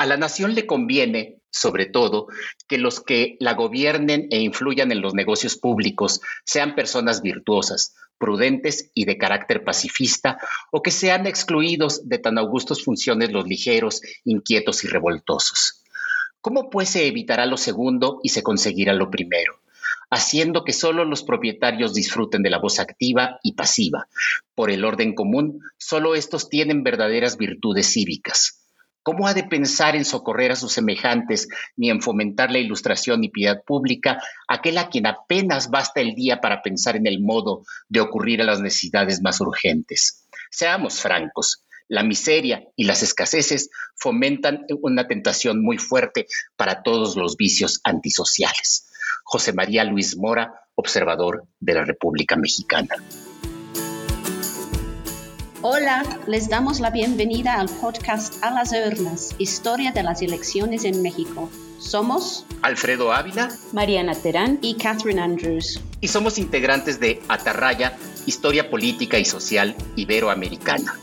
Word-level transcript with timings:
A 0.00 0.06
la 0.06 0.16
nación 0.16 0.54
le 0.54 0.64
conviene, 0.64 1.42
sobre 1.50 1.84
todo, 1.84 2.28
que 2.66 2.78
los 2.78 3.02
que 3.02 3.36
la 3.38 3.52
gobiernen 3.52 4.28
e 4.30 4.40
influyan 4.40 4.92
en 4.92 5.02
los 5.02 5.12
negocios 5.12 5.58
públicos 5.58 6.22
sean 6.42 6.74
personas 6.74 7.20
virtuosas, 7.20 7.94
prudentes 8.16 8.90
y 8.94 9.04
de 9.04 9.18
carácter 9.18 9.62
pacifista, 9.62 10.38
o 10.72 10.80
que 10.80 10.90
sean 10.90 11.26
excluidos 11.26 12.08
de 12.08 12.16
tan 12.16 12.38
augustos 12.38 12.82
funciones 12.82 13.30
los 13.30 13.46
ligeros, 13.46 14.00
inquietos 14.24 14.84
y 14.84 14.88
revoltosos. 14.88 15.84
¿Cómo 16.40 16.70
pues 16.70 16.88
se 16.88 17.06
evitará 17.06 17.44
lo 17.44 17.58
segundo 17.58 18.20
y 18.22 18.30
se 18.30 18.42
conseguirá 18.42 18.94
lo 18.94 19.10
primero? 19.10 19.60
haciendo 20.12 20.64
que 20.64 20.72
solo 20.72 21.04
los 21.04 21.22
propietarios 21.22 21.94
disfruten 21.94 22.42
de 22.42 22.50
la 22.50 22.58
voz 22.58 22.80
activa 22.80 23.38
y 23.44 23.52
pasiva. 23.52 24.08
Por 24.56 24.72
el 24.72 24.84
orden 24.84 25.14
común, 25.14 25.60
solo 25.78 26.16
estos 26.16 26.48
tienen 26.48 26.82
verdaderas 26.82 27.36
virtudes 27.36 27.92
cívicas. 27.92 28.59
¿Cómo 29.02 29.26
ha 29.26 29.34
de 29.34 29.44
pensar 29.44 29.96
en 29.96 30.04
socorrer 30.04 30.52
a 30.52 30.56
sus 30.56 30.72
semejantes 30.72 31.48
ni 31.76 31.88
en 31.90 32.02
fomentar 32.02 32.50
la 32.50 32.58
ilustración 32.58 33.24
y 33.24 33.30
piedad 33.30 33.62
pública 33.64 34.22
aquel 34.46 34.76
a 34.78 34.88
quien 34.88 35.06
apenas 35.06 35.70
basta 35.70 36.00
el 36.00 36.14
día 36.14 36.40
para 36.40 36.62
pensar 36.62 36.96
en 36.96 37.06
el 37.06 37.20
modo 37.22 37.64
de 37.88 38.00
ocurrir 38.00 38.42
a 38.42 38.44
las 38.44 38.60
necesidades 38.60 39.22
más 39.22 39.40
urgentes? 39.40 40.26
Seamos 40.50 41.00
francos, 41.00 41.64
la 41.88 42.02
miseria 42.02 42.62
y 42.76 42.84
las 42.84 43.02
escaseces 43.02 43.70
fomentan 43.96 44.66
una 44.80 45.08
tentación 45.08 45.62
muy 45.62 45.78
fuerte 45.78 46.26
para 46.56 46.82
todos 46.82 47.16
los 47.16 47.36
vicios 47.36 47.80
antisociales. 47.84 48.86
José 49.24 49.52
María 49.52 49.82
Luis 49.84 50.16
Mora, 50.16 50.62
observador 50.74 51.46
de 51.58 51.74
la 51.74 51.84
República 51.84 52.36
Mexicana. 52.36 52.96
Hola, 55.62 56.02
les 56.26 56.48
damos 56.48 56.80
la 56.80 56.88
bienvenida 56.88 57.60
al 57.60 57.68
podcast 57.68 58.42
A 58.42 58.50
las 58.50 58.72
Urnas, 58.72 59.34
Historia 59.36 59.92
de 59.92 60.02
las 60.02 60.22
Elecciones 60.22 60.86
en 60.86 61.02
México. 61.02 61.50
Somos 61.78 62.46
Alfredo 62.62 63.12
Ávila, 63.12 63.50
Mariana 63.74 64.14
Terán 64.14 64.58
y 64.62 64.76
Catherine 64.76 65.20
Andrews. 65.20 65.78
Y 66.00 66.08
somos 66.08 66.38
integrantes 66.38 66.98
de 66.98 67.20
Atarraya, 67.28 67.94
Historia 68.24 68.70
Política 68.70 69.18
y 69.18 69.26
Social 69.26 69.76
Iberoamericana. 69.96 70.98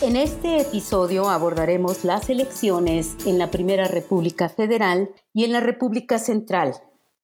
En 0.00 0.16
este 0.16 0.62
episodio 0.62 1.28
abordaremos 1.28 2.02
las 2.02 2.28
elecciones 2.28 3.14
en 3.26 3.38
la 3.38 3.52
Primera 3.52 3.86
República 3.86 4.48
Federal 4.48 5.10
y 5.32 5.44
en 5.44 5.52
la 5.52 5.60
República 5.60 6.18
Central. 6.18 6.74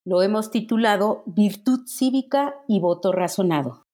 Lo 0.05 0.23
hemos 0.23 0.53
titulado 0.53 1.25
Virtud 1.27 1.81
Cívica 1.89 2.55
y 2.69 2.79
Voto 2.79 3.11
Razonado. 3.11 3.87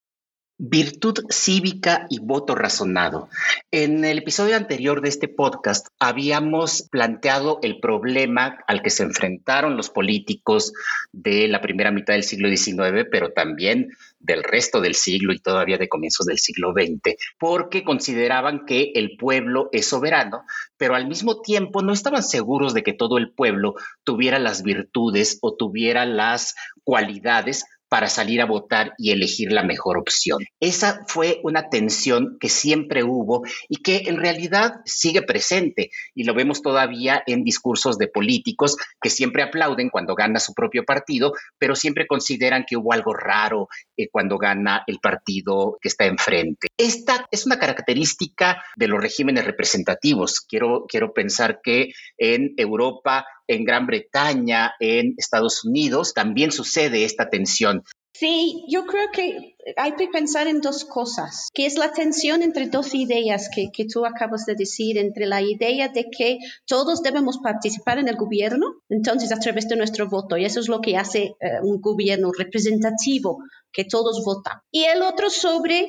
Virtud 0.60 1.20
cívica 1.30 2.08
y 2.10 2.18
voto 2.18 2.56
razonado. 2.56 3.28
En 3.70 4.04
el 4.04 4.18
episodio 4.18 4.56
anterior 4.56 5.00
de 5.00 5.08
este 5.08 5.28
podcast 5.28 5.86
habíamos 6.00 6.82
planteado 6.82 7.60
el 7.62 7.78
problema 7.78 8.58
al 8.66 8.82
que 8.82 8.90
se 8.90 9.04
enfrentaron 9.04 9.76
los 9.76 9.88
políticos 9.88 10.72
de 11.12 11.46
la 11.46 11.60
primera 11.60 11.92
mitad 11.92 12.14
del 12.14 12.24
siglo 12.24 12.48
XIX, 12.48 13.06
pero 13.08 13.30
también 13.30 13.90
del 14.18 14.42
resto 14.42 14.80
del 14.80 14.96
siglo 14.96 15.32
y 15.32 15.38
todavía 15.38 15.78
de 15.78 15.88
comienzos 15.88 16.26
del 16.26 16.38
siglo 16.38 16.72
XX, 16.72 17.14
porque 17.38 17.84
consideraban 17.84 18.66
que 18.66 18.90
el 18.96 19.16
pueblo 19.16 19.68
es 19.70 19.86
soberano, 19.86 20.42
pero 20.76 20.96
al 20.96 21.06
mismo 21.06 21.40
tiempo 21.40 21.82
no 21.82 21.92
estaban 21.92 22.24
seguros 22.24 22.74
de 22.74 22.82
que 22.82 22.94
todo 22.94 23.16
el 23.18 23.30
pueblo 23.30 23.76
tuviera 24.02 24.40
las 24.40 24.64
virtudes 24.64 25.38
o 25.40 25.54
tuviera 25.54 26.04
las 26.04 26.56
cualidades 26.82 27.64
para 27.88 28.08
salir 28.08 28.40
a 28.40 28.46
votar 28.46 28.92
y 28.98 29.12
elegir 29.12 29.52
la 29.52 29.62
mejor 29.62 29.98
opción. 29.98 30.44
Esa 30.60 31.04
fue 31.06 31.40
una 31.42 31.68
tensión 31.70 32.36
que 32.40 32.48
siempre 32.48 33.02
hubo 33.02 33.42
y 33.68 33.76
que 33.76 34.04
en 34.06 34.16
realidad 34.16 34.80
sigue 34.84 35.22
presente 35.22 35.90
y 36.14 36.24
lo 36.24 36.34
vemos 36.34 36.62
todavía 36.62 37.22
en 37.26 37.44
discursos 37.44 37.98
de 37.98 38.08
políticos 38.08 38.76
que 39.00 39.10
siempre 39.10 39.42
aplauden 39.42 39.90
cuando 39.90 40.14
gana 40.14 40.40
su 40.40 40.54
propio 40.54 40.84
partido, 40.84 41.32
pero 41.58 41.74
siempre 41.74 42.06
consideran 42.06 42.64
que 42.66 42.76
hubo 42.76 42.92
algo 42.92 43.14
raro 43.14 43.68
eh, 43.96 44.08
cuando 44.10 44.38
gana 44.38 44.84
el 44.86 44.98
partido 45.00 45.78
que 45.80 45.88
está 45.88 46.06
enfrente. 46.06 46.68
Esta 46.76 47.26
es 47.30 47.46
una 47.46 47.58
característica 47.58 48.62
de 48.76 48.88
los 48.88 49.00
regímenes 49.00 49.44
representativos. 49.44 50.40
Quiero, 50.40 50.84
quiero 50.88 51.12
pensar 51.12 51.60
que 51.62 51.92
en 52.16 52.54
Europa 52.56 53.24
en 53.48 53.64
Gran 53.64 53.86
Bretaña, 53.86 54.74
en 54.78 55.14
Estados 55.16 55.64
Unidos, 55.64 56.14
también 56.14 56.52
sucede 56.52 57.04
esta 57.04 57.28
tensión. 57.28 57.82
Sí, 58.18 58.64
yo 58.68 58.84
creo 58.84 59.12
que 59.12 59.54
hay 59.76 59.92
que 59.92 60.08
pensar 60.08 60.48
en 60.48 60.60
dos 60.60 60.84
cosas, 60.84 61.50
que 61.54 61.66
es 61.66 61.78
la 61.78 61.92
tensión 61.92 62.42
entre 62.42 62.66
dos 62.66 62.92
ideas 62.92 63.48
que, 63.54 63.70
que, 63.72 63.84
tú 63.84 64.04
acabas 64.04 64.44
de 64.44 64.56
decir, 64.56 64.98
entre 64.98 65.26
la 65.26 65.40
idea 65.40 65.88
de 65.88 66.10
que 66.10 66.38
todos 66.66 67.02
debemos 67.02 67.38
participar 67.38 67.98
en 67.98 68.08
el 68.08 68.16
gobierno, 68.16 68.74
entonces 68.88 69.30
a 69.30 69.38
través 69.38 69.68
de 69.68 69.76
nuestro 69.76 70.08
voto, 70.08 70.36
y 70.36 70.44
eso 70.44 70.58
es 70.58 70.68
lo 70.68 70.80
que 70.80 70.96
hace 70.96 71.36
eh, 71.38 71.60
un 71.62 71.80
gobierno 71.80 72.32
representativo, 72.36 73.38
que 73.72 73.84
todos 73.84 74.24
votan. 74.24 74.58
Y 74.72 74.82
el 74.82 75.02
otro 75.02 75.30
sobre 75.30 75.84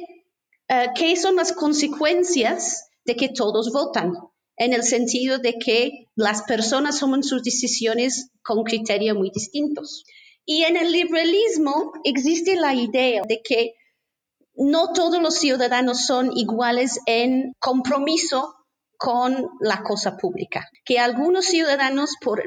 uh, 0.69 0.93
qué 0.95 1.15
son 1.15 1.35
las 1.35 1.53
consecuencias 1.53 2.89
de 3.05 3.15
que 3.15 3.29
todos 3.29 3.71
votan 3.71 4.13
en 4.59 4.73
el 4.73 4.83
sentido 4.83 5.39
de 5.39 5.53
que 5.57 6.07
las 6.15 6.43
personas 6.43 6.99
toman 6.99 7.23
sus 7.23 7.41
decisiones 7.41 8.29
con 8.43 8.63
criterios 8.63 9.17
muy 9.17 9.31
distintos. 9.31 10.03
Y 10.45 10.63
en 10.63 10.75
el 10.75 10.91
liberalismo 10.91 11.93
existe 12.03 12.55
la 12.57 12.75
idea 12.75 13.23
de 13.27 13.41
que 13.41 13.73
no 14.55 14.91
todos 14.91 15.21
los 15.21 15.35
ciudadanos 15.35 16.05
son 16.05 16.35
iguales 16.35 16.99
en 17.05 17.53
compromiso 17.59 18.53
con 18.99 19.47
la 19.61 19.81
cosa 19.81 20.17
pública, 20.17 20.69
que 20.83 20.99
algunos 20.99 21.45
ciudadanos 21.45 22.17
por 22.21 22.43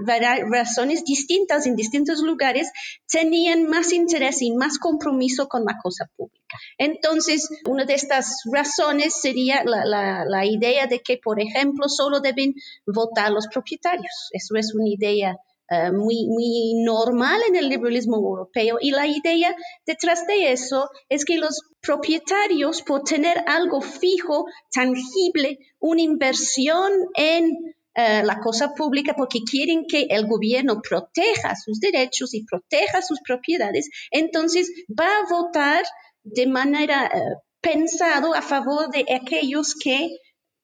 razones 0.50 1.02
distintas 1.02 1.66
en 1.66 1.76
distintos 1.76 2.20
lugares 2.20 2.70
tenían 3.10 3.64
más 3.70 3.90
interés 3.94 4.42
y 4.42 4.52
más 4.52 4.78
compromiso 4.78 5.48
con 5.48 5.64
la 5.64 5.78
cosa 5.82 6.10
pública. 6.14 6.58
Entonces, 6.76 7.48
una 7.66 7.86
de 7.86 7.94
estas 7.94 8.42
razones 8.52 9.14
sería 9.18 9.64
la, 9.64 10.44
idea 10.44 10.86
de 10.86 11.00
que, 11.00 11.16
por 11.16 11.40
ejemplo, 11.40 11.88
solo 11.88 12.20
deben 12.20 12.52
votar 12.86 13.30
los 13.30 13.46
propietarios. 13.46 14.28
Eso 14.32 14.54
es 14.56 14.74
una 14.74 14.90
idea 14.90 15.38
eh, 15.70 15.90
muy, 15.92 16.26
muy 16.26 16.74
normal 16.84 17.40
en 17.48 17.56
el 17.56 17.68
liberalismo 17.68 18.16
europeo. 18.16 18.78
Y 18.80 18.90
la 18.90 19.06
idea 19.06 19.54
detrás 19.86 20.26
de 20.26 20.52
eso 20.52 20.88
es 21.08 21.24
que 21.24 21.38
los 21.38 21.60
propietarios 21.80 22.82
por 22.82 23.02
tener 23.04 23.42
algo 23.46 23.80
fijo, 23.80 24.46
tangible, 24.70 25.58
una 25.78 26.02
inversión 26.02 26.92
en 27.14 27.74
eh, 27.94 28.22
la 28.24 28.40
cosa 28.40 28.72
pública 28.74 29.14
porque 29.14 29.40
quieren 29.48 29.84
que 29.86 30.06
el 30.08 30.26
gobierno 30.26 30.80
proteja 30.80 31.54
sus 31.56 31.78
derechos 31.78 32.32
y 32.32 32.44
proteja 32.44 33.02
sus 33.02 33.20
propiedades, 33.20 33.90
entonces 34.10 34.70
va 34.98 35.06
a 35.06 35.30
votar 35.30 35.84
de 36.22 36.46
manera 36.46 37.06
eh, 37.06 37.20
pensado 37.60 38.34
a 38.34 38.40
favor 38.40 38.90
de 38.90 39.04
aquellos 39.14 39.74
que 39.74 40.08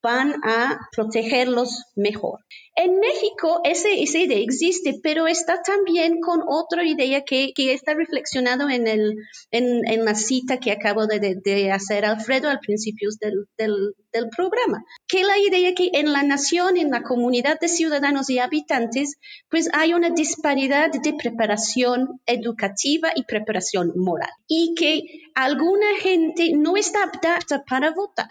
van 0.03 0.35
a 0.45 0.79
protegerlos 0.93 1.85
mejor. 1.97 2.41
En 2.77 3.01
México 3.01 3.61
esa 3.65 3.89
idea 3.91 4.39
existe, 4.39 5.01
pero 5.03 5.27
está 5.27 5.63
también 5.63 6.21
con 6.21 6.43
otra 6.47 6.85
idea 6.85 7.23
que, 7.25 7.53
está 7.57 7.95
reflexionado 7.95 8.71
en, 8.71 8.87
el, 8.87 9.15
en, 9.51 9.87
en, 9.89 10.05
la 10.05 10.15
cita 10.15 10.59
que 10.59 10.71
acabo 10.71 11.07
de, 11.07 11.19
de, 11.43 11.73
hacer 11.73 12.05
Alfredo 12.05 12.49
al 12.49 12.61
principio 12.61 13.09
del, 13.21 13.47
del, 13.57 13.95
del, 14.13 14.29
programa, 14.29 14.85
que 15.09 15.25
la 15.25 15.39
idea 15.39 15.75
que 15.75 15.91
en 15.93 16.13
la 16.13 16.23
nación, 16.23 16.77
en 16.77 16.91
la 16.91 17.03
comunidad 17.03 17.59
de 17.59 17.69
ciudadanos 17.69 18.31
y 18.31 18.39
habitantes, 18.39 19.17
pues 19.51 19.69
hay 19.73 19.93
una 19.95 20.11
disparidad 20.11 20.91
de 20.93 21.15
preparación 21.15 22.21
educativa 22.27 23.11
y 23.17 23.25
preparación 23.25 23.93
moral 23.97 24.31
y 24.47 24.75
que 24.77 25.03
alguna 25.35 25.97
gente 26.01 26.53
no 26.55 26.77
está 26.77 27.03
apta 27.05 27.41
para 27.69 27.91
votar 27.91 28.29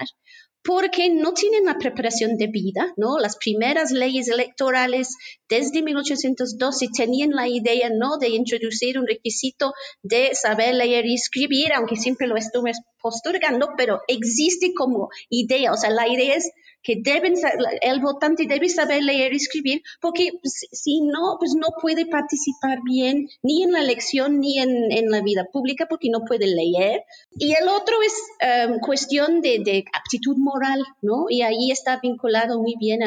porque 0.68 1.10
no 1.10 1.32
tienen 1.32 1.64
la 1.64 1.78
preparación 1.78 2.36
de 2.36 2.48
vida, 2.48 2.94
¿no? 2.98 3.20
Las 3.20 3.38
primeras 3.38 3.92
leyes 3.92 4.28
electorales 4.28 5.16
desde 5.48 5.82
1812 5.82 6.88
tenían 6.94 7.30
la 7.30 7.48
idea, 7.48 7.90
¿no?, 7.90 8.18
de 8.18 8.28
introducir 8.28 9.00
un 9.00 9.08
requisito 9.08 9.72
de 10.04 10.36
saber 10.36 10.76
leer 10.76 11.06
y 11.06 11.14
escribir, 11.14 11.72
aunque 11.72 11.96
siempre 11.96 12.28
lo 12.28 12.36
estuve 12.36 12.74
postergando, 13.02 13.70
pero 13.78 14.02
existe 14.10 14.74
como 14.76 15.08
idea, 15.30 15.72
o 15.72 15.78
sea, 15.78 15.90
la 15.90 16.06
idea 16.10 16.36
es 16.36 16.52
que 16.88 17.02
deben, 17.04 17.34
el 17.82 18.00
votante 18.00 18.46
debe 18.48 18.70
saber 18.70 19.04
leer 19.04 19.34
y 19.34 19.36
escribir, 19.36 19.82
porque 20.00 20.30
si 20.72 21.02
no, 21.02 21.36
pues 21.38 21.54
no 21.54 21.68
puede 21.82 22.06
participar 22.06 22.80
bien 22.86 23.28
ni 23.44 23.64
en 23.64 23.74
la 23.74 23.82
elección 23.82 24.40
ni 24.40 24.58
en, 24.58 25.12
la 25.12 25.22
vida 25.22 25.46
pública 25.52 25.88
porque 25.90 26.10
no 26.10 26.22
puede 26.26 26.48
leer. 26.48 27.04
Y 27.32 27.54
el 27.56 27.68
otro 27.68 27.98
es 28.02 28.14
em, 28.40 28.80
cuestión 28.80 29.42
de, 29.42 29.84
aptitud 29.94 30.38
moral, 30.38 30.82
¿no? 31.02 31.26
Y 31.30 31.42
ahí 31.42 31.72
está 31.72 32.00
vinculado 32.02 32.62
muy 32.62 32.76
bien, 32.80 33.02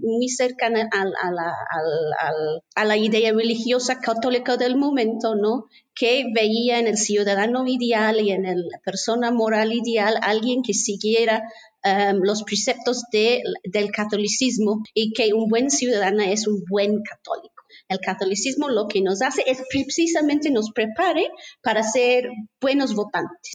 muy 0.00 0.28
cercana 0.28 0.88
a, 0.92 1.30
la, 1.32 1.52
a 2.76 2.84
la 2.84 2.96
idea 2.96 3.32
religiosa 3.32 3.98
católica 3.98 4.56
del 4.56 4.76
momento, 4.76 5.34
¿no? 5.34 5.64
que 5.98 6.26
veía 6.32 6.78
en 6.78 6.86
el 6.86 6.96
ciudadano 6.96 7.66
ideal 7.66 8.20
y 8.20 8.30
en 8.30 8.44
la 8.44 8.78
persona 8.84 9.32
moral 9.32 9.72
ideal 9.72 10.16
alguien 10.22 10.62
que 10.62 10.72
siguiera 10.72 11.42
um, 11.84 12.20
los 12.22 12.42
preceptos 12.42 13.02
de, 13.12 13.42
del 13.64 13.90
catolicismo 13.90 14.82
y 14.94 15.12
que 15.12 15.32
un 15.32 15.48
buen 15.48 15.70
ciudadano 15.70 16.22
es 16.22 16.46
un 16.46 16.64
buen 16.68 17.02
católico. 17.02 17.54
El 17.88 18.00
catolicismo 18.00 18.68
lo 18.68 18.86
que 18.86 19.00
nos 19.00 19.22
hace 19.22 19.42
es 19.46 19.62
precisamente 19.70 20.50
nos 20.50 20.70
prepare 20.72 21.30
para 21.62 21.82
ser 21.82 22.28
buenos 22.60 22.94
votantes. 22.94 23.54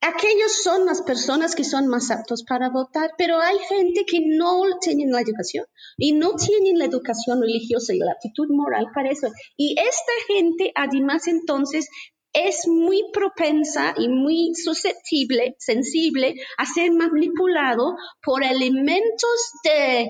Aquellos 0.00 0.62
son 0.62 0.86
las 0.86 1.02
personas 1.02 1.56
que 1.56 1.64
son 1.64 1.88
más 1.88 2.12
aptos 2.12 2.44
para 2.44 2.70
votar, 2.70 3.10
pero 3.18 3.40
hay 3.40 3.58
gente 3.58 4.04
que 4.06 4.20
no 4.24 4.62
tienen 4.80 5.10
la 5.10 5.20
educación 5.20 5.64
y 5.96 6.12
no 6.12 6.34
tienen 6.36 6.78
la 6.78 6.84
educación 6.84 7.40
religiosa 7.40 7.94
y 7.94 7.98
la 7.98 8.12
actitud 8.12 8.46
moral 8.48 8.86
para 8.94 9.10
eso. 9.10 9.26
Y 9.56 9.74
esta 9.76 10.12
gente, 10.28 10.70
además, 10.76 11.26
entonces, 11.26 11.88
es 12.32 12.66
muy 12.66 13.04
propensa 13.12 13.94
y 13.96 14.08
muy 14.08 14.54
susceptible, 14.54 15.56
sensible 15.58 16.34
a 16.56 16.66
ser 16.66 16.92
manipulado 16.92 17.96
por 18.22 18.44
elementos 18.44 19.52
de 19.64 20.08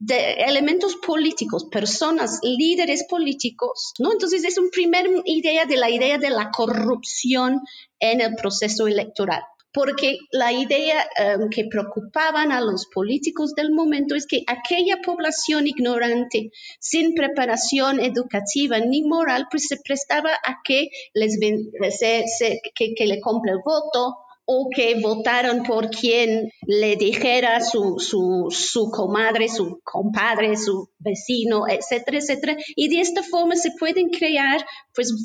de 0.00 0.32
elementos 0.32 0.96
políticos, 0.96 1.66
personas, 1.70 2.40
líderes 2.42 3.04
políticos, 3.06 3.92
¿no? 3.98 4.12
Entonces 4.12 4.44
es 4.44 4.56
una 4.56 4.70
primera 4.70 5.08
idea 5.26 5.66
de 5.66 5.76
la 5.76 5.90
idea 5.90 6.16
de 6.16 6.30
la 6.30 6.50
corrupción 6.50 7.60
en 8.00 8.22
el 8.22 8.34
proceso 8.34 8.86
electoral. 8.86 9.42
Porque 9.72 10.18
la 10.32 10.52
idea 10.52 11.06
em, 11.16 11.48
que 11.48 11.66
preocupaban 11.70 12.50
a 12.52 12.60
los 12.60 12.86
políticos 12.92 13.54
del 13.54 13.70
momento 13.72 14.14
es 14.14 14.26
que 14.26 14.42
aquella 14.46 15.00
población 15.04 15.66
ignorante, 15.66 16.50
sin 16.80 17.14
preparación 17.14 18.00
educativa 18.00 18.78
ni 18.80 19.02
moral, 19.02 19.46
pues 19.50 19.68
se 19.68 19.76
prestaba 19.76 20.30
a 20.32 20.60
que 20.64 20.88
les 21.14 21.38
que, 21.38 22.94
que 22.94 23.06
le 23.06 23.20
compre 23.20 23.52
el 23.52 23.60
voto, 23.64 24.16
o 24.52 24.68
que 24.68 24.96
votaron 25.00 25.62
por 25.62 25.90
quien 25.90 26.50
le 26.66 26.96
dijera 26.96 27.60
su, 27.60 28.00
su, 28.00 28.48
su 28.50 28.90
comadre, 28.90 29.48
su 29.48 29.78
compadre, 29.84 30.56
su 30.56 30.88
vecino, 30.98 31.68
etcétera, 31.68 32.18
etcétera. 32.18 32.56
Y 32.74 32.88
de 32.88 33.00
esta 33.00 33.22
forma 33.22 33.54
se 33.54 33.70
pueden 33.78 34.08
crear 34.08 34.66
pues, 34.92 35.24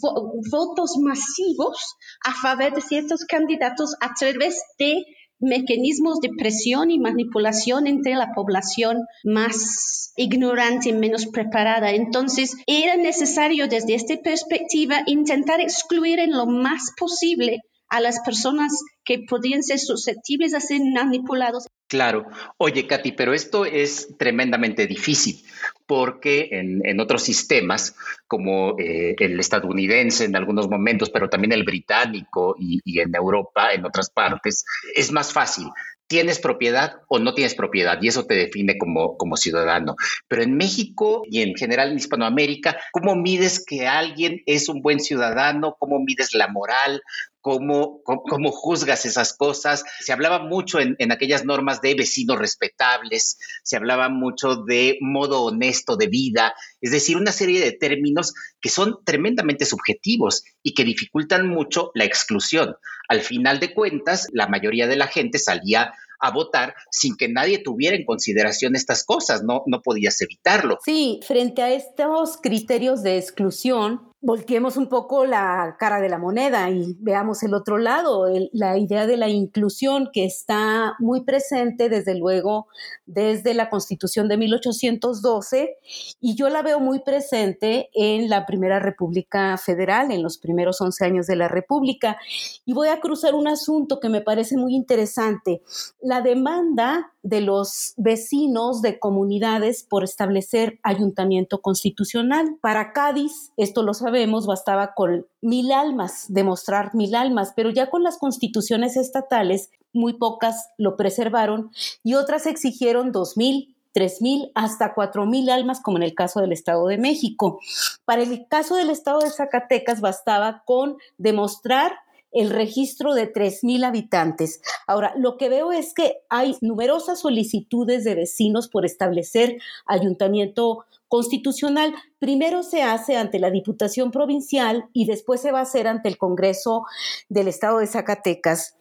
votos 0.51 0.97
masivos 1.01 1.95
a 2.23 2.33
favor 2.33 2.75
de 2.75 2.81
ciertos 2.81 3.25
candidatos 3.25 3.95
a 3.99 4.13
través 4.13 4.61
de 4.77 5.03
mecanismos 5.39 6.19
de 6.19 6.29
presión 6.37 6.91
y 6.91 6.99
manipulación 6.99 7.87
entre 7.87 8.13
la 8.13 8.31
población 8.35 9.07
más 9.23 10.13
ignorante, 10.17 10.93
menos 10.93 11.25
preparada. 11.25 11.93
Entonces, 11.93 12.55
era 12.67 12.95
necesario 12.95 13.67
desde 13.67 13.95
esta 13.95 14.17
perspectiva 14.17 15.01
intentar 15.07 15.61
excluir 15.61 16.19
en 16.19 16.31
lo 16.31 16.45
más 16.45 16.91
posible 16.95 17.61
a 17.95 18.01
las 18.01 18.19
personas 18.19 18.83
que 19.05 19.19
podrían 19.19 19.63
ser 19.63 19.79
susceptibles 19.79 20.53
a 20.53 20.59
ser 20.59 20.81
manipulados. 20.93 21.65
Claro. 21.87 22.25
Oye, 22.57 22.87
Katy, 22.87 23.13
pero 23.13 23.33
esto 23.33 23.63
es 23.63 24.17
tremendamente 24.17 24.85
difícil 24.85 25.41
porque 25.85 26.49
en, 26.51 26.99
otros 26.99 27.23
sistemas, 27.23 27.95
como 28.27 28.77
eh, 28.79 29.15
el 29.19 29.39
estadounidense 29.39 30.25
en 30.25 30.35
algunos 30.35 30.67
momentos, 30.67 31.09
pero 31.09 31.29
también 31.29 31.53
el 31.53 31.63
británico 31.63 32.55
y, 32.59 32.81
y 32.83 32.99
en 32.99 33.15
Europa, 33.15 33.71
en 33.71 33.85
otras 33.85 34.09
partes, 34.09 34.65
es 34.93 35.11
más 35.13 35.31
fácil 35.31 35.67
tienes 36.07 36.39
propiedad 36.39 37.01
o 37.07 37.19
no 37.19 37.33
tienes 37.33 37.55
propiedad 37.55 37.97
y 38.01 38.07
eso 38.07 38.25
te 38.25 38.35
define 38.35 38.77
como, 38.77 39.17
como 39.17 39.37
ciudadano. 39.37 39.95
Pero 40.27 40.43
en 40.43 40.55
México 40.55 41.23
y 41.29 41.41
en 41.41 41.55
general 41.55 41.91
en 41.91 41.97
Hispanoamérica, 41.97 42.77
¿cómo 42.91 43.15
mides 43.15 43.63
que 43.65 43.87
alguien 43.87 44.41
es 44.45 44.69
un 44.69 44.81
buen 44.81 44.99
ciudadano? 44.99 45.75
¿Cómo 45.79 45.99
mides 45.99 46.33
la 46.33 46.47
moral? 46.47 47.01
Cómo, 47.45 48.01
cómo, 48.03 48.51
juzgas 48.51 49.05
esas 49.05 49.31
cosas. 49.37 49.83
Se 49.99 50.11
hablaba 50.11 50.39
mucho 50.39 50.79
en, 50.79 50.95
en, 50.97 51.11
aquellas 51.11 51.45
normas 51.45 51.79
de 51.79 51.93
vecinos 51.93 52.39
respetables, 52.39 53.37
se 53.61 53.75
hablaba 53.75 54.09
mucho 54.09 54.55
de 54.55 54.97
modo 54.99 55.43
honesto 55.43 55.95
de 55.95 56.07
vida, 56.07 56.55
es 56.81 56.89
decir, 56.89 57.17
una 57.17 57.31
serie 57.31 57.63
de 57.63 57.71
términos 57.71 58.33
que 58.59 58.69
son 58.69 58.97
tremendamente 59.05 59.65
subjetivos 59.65 60.43
y 60.63 60.73
que 60.73 60.83
dificultan 60.83 61.47
mucho 61.47 61.91
la 61.93 62.05
exclusión. 62.05 62.77
Al 63.09 63.21
final 63.21 63.59
de 63.59 63.75
cuentas, 63.75 64.27
la 64.33 64.47
mayoría 64.47 64.87
de 64.87 64.95
la 64.95 65.05
gente 65.05 65.37
salía 65.37 65.93
a 66.19 66.31
votar 66.31 66.75
sin 66.91 67.15
que 67.15 67.27
nadie 67.29 67.59
tuviera 67.59 67.95
en 67.95 68.05
consideración 68.05 68.75
estas 68.75 69.03
cosas, 69.03 69.43
no, 69.43 69.63
no 69.67 69.81
podías 69.81 70.19
evitarlo. 70.21 70.79
Sí, 70.83 71.19
frente 71.23 71.61
a 71.61 71.73
estos 71.73 72.37
criterios 72.41 73.03
de 73.03 73.17
exclusión, 73.17 74.01
volteemos 74.21 74.75
un 74.77 74.89
poco 74.89 75.25
la 75.25 75.75
cara 75.77 76.01
de 76.01 76.09
la 76.09 76.17
moneda 76.17 76.69
y 76.71 76.95
veamos 76.99 77.43
el 77.43 77.53
otro 77.53 77.77
lado, 77.77 78.25
la 78.53 78.77
idea 78.77 79.05
de 79.05 79.17
la 79.17 79.29
inclusión 79.29 80.09
que 80.11 80.25
está 80.25 80.95
muy 80.99 81.23
presente 81.23 81.89
desde 81.89 82.15
luego 82.15 82.67
desde 83.05 83.53
la 83.53 83.69
Constitución 83.69 84.27
de 84.27 84.37
1812 84.37 85.77
y 86.19 86.35
yo 86.35 86.49
la 86.49 86.63
veo 86.63 86.79
muy 86.79 87.01
presente 87.01 87.89
en 87.93 88.29
la 88.29 88.45
Primera 88.45 88.79
República 88.79 89.57
Federal, 89.57 90.11
en 90.11 90.23
los 90.23 90.37
primeros 90.37 90.81
11 90.81 91.05
años 91.05 91.27
de 91.27 91.35
la 91.35 91.47
República. 91.47 92.17
Y 92.65 92.73
voy 92.73 92.87
a 92.87 92.99
cruzar 92.99 93.35
un 93.35 93.47
asunto 93.47 93.99
que 93.99 94.09
me 94.09 94.21
parece 94.21 94.57
muy 94.57 94.75
interesante, 94.75 95.61
la 96.01 96.21
demanda 96.21 97.11
de 97.25 97.41
los 97.41 97.95
vecinos 97.97 98.83
de 98.83 98.99
comunidades 98.99 99.83
por 99.83 100.03
establecer 100.03 100.79
ayuntamiento 100.83 101.59
constitucional. 101.59 102.57
Para 102.61 102.93
Cádiz, 102.93 103.51
esto 103.57 103.81
lo 103.81 103.95
sabemos, 103.95 104.45
bastaba 104.45 104.93
con 104.93 105.25
mil 105.41 105.71
almas, 105.71 106.25
demostrar 106.29 106.93
mil 106.93 107.15
almas, 107.15 107.53
pero 107.55 107.71
ya 107.71 107.89
con 107.89 108.03
las 108.03 108.19
constituciones 108.19 108.95
estatales, 108.95 109.71
muy 109.91 110.13
pocas 110.13 110.69
lo 110.77 110.97
preservaron 110.97 111.71
y 112.03 112.13
otras 112.13 112.45
exigieron 112.45 113.11
dos 113.11 113.37
mil, 113.37 113.75
tres 113.91 114.21
mil, 114.21 114.51
hasta 114.53 114.93
cuatro 114.93 115.25
mil 115.25 115.49
almas, 115.49 115.81
como 115.81 115.97
en 115.97 116.03
el 116.03 116.13
caso 116.13 116.41
del 116.41 116.51
Estado 116.51 116.85
de 116.85 116.99
México. 116.99 117.59
Para 118.05 118.21
el 118.21 118.45
caso 118.47 118.75
del 118.75 118.91
Estado 118.91 119.19
de 119.21 119.31
Zacatecas 119.31 119.99
bastaba 119.99 120.61
con 120.65 120.97
demostrar 121.17 121.93
el 122.35 122.49
registro 122.49 123.13
de 123.13 123.31
mil 123.63 123.83
habitantes. 123.85 124.61
Ahora, 124.85 125.13
lo 125.17 125.37
que 125.37 125.49
veo 125.49 125.71
es 125.71 125.93
que 125.93 126.17
hay 126.29 126.55
numerosas 126.61 127.21
solicitudes 127.21 128.03
de 128.03 128.13
vecinos 128.13 128.67
por 128.67 128.85
establecer 128.85 129.57
ayuntamiento 129.87 130.85
constitucional. 131.07 131.95
Primero 132.19 132.61
se 132.61 132.83
hace 132.83 133.15
ante 133.15 133.39
la 133.39 133.51
Diputación 133.51 134.11
Provincial 134.11 134.89
y 134.91 135.05
después 135.05 135.41
se 135.41 135.51
va 135.51 135.59
a 135.59 135.63
hacer 135.63 135.87
ante 135.87 136.09
el 136.09 136.17
Congreso 136.17 136.83
del 137.29 137.47
Estado 137.47 137.79
de 137.79 137.87
Zacatecas. 137.87 138.75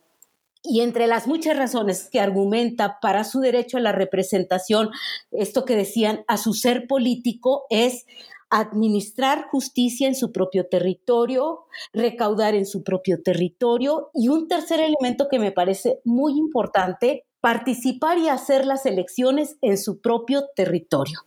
Y 0.66 0.80
entre 0.80 1.06
las 1.06 1.26
muchas 1.26 1.56
razones 1.56 2.08
que 2.10 2.20
argumenta 2.20 2.98
para 3.00 3.22
su 3.22 3.40
derecho 3.40 3.76
a 3.76 3.80
la 3.80 3.92
representación, 3.92 4.90
esto 5.30 5.64
que 5.64 5.76
decían, 5.76 6.24
a 6.26 6.38
su 6.38 6.54
ser 6.54 6.86
político, 6.88 7.66
es 7.68 8.06
administrar 8.54 9.48
justicia 9.48 10.06
en 10.06 10.14
su 10.14 10.30
propio 10.30 10.66
territorio, 10.66 11.64
recaudar 11.92 12.54
en 12.54 12.66
su 12.66 12.84
propio 12.84 13.20
territorio 13.20 14.10
y 14.14 14.28
un 14.28 14.46
tercer 14.46 14.78
elemento 14.78 15.26
que 15.28 15.40
me 15.40 15.50
parece 15.50 16.00
muy 16.04 16.38
importante, 16.38 17.24
participar 17.40 18.18
y 18.18 18.28
hacer 18.28 18.64
las 18.64 18.86
elecciones 18.86 19.56
en 19.60 19.76
su 19.76 20.00
propio 20.00 20.44
territorio. 20.54 21.18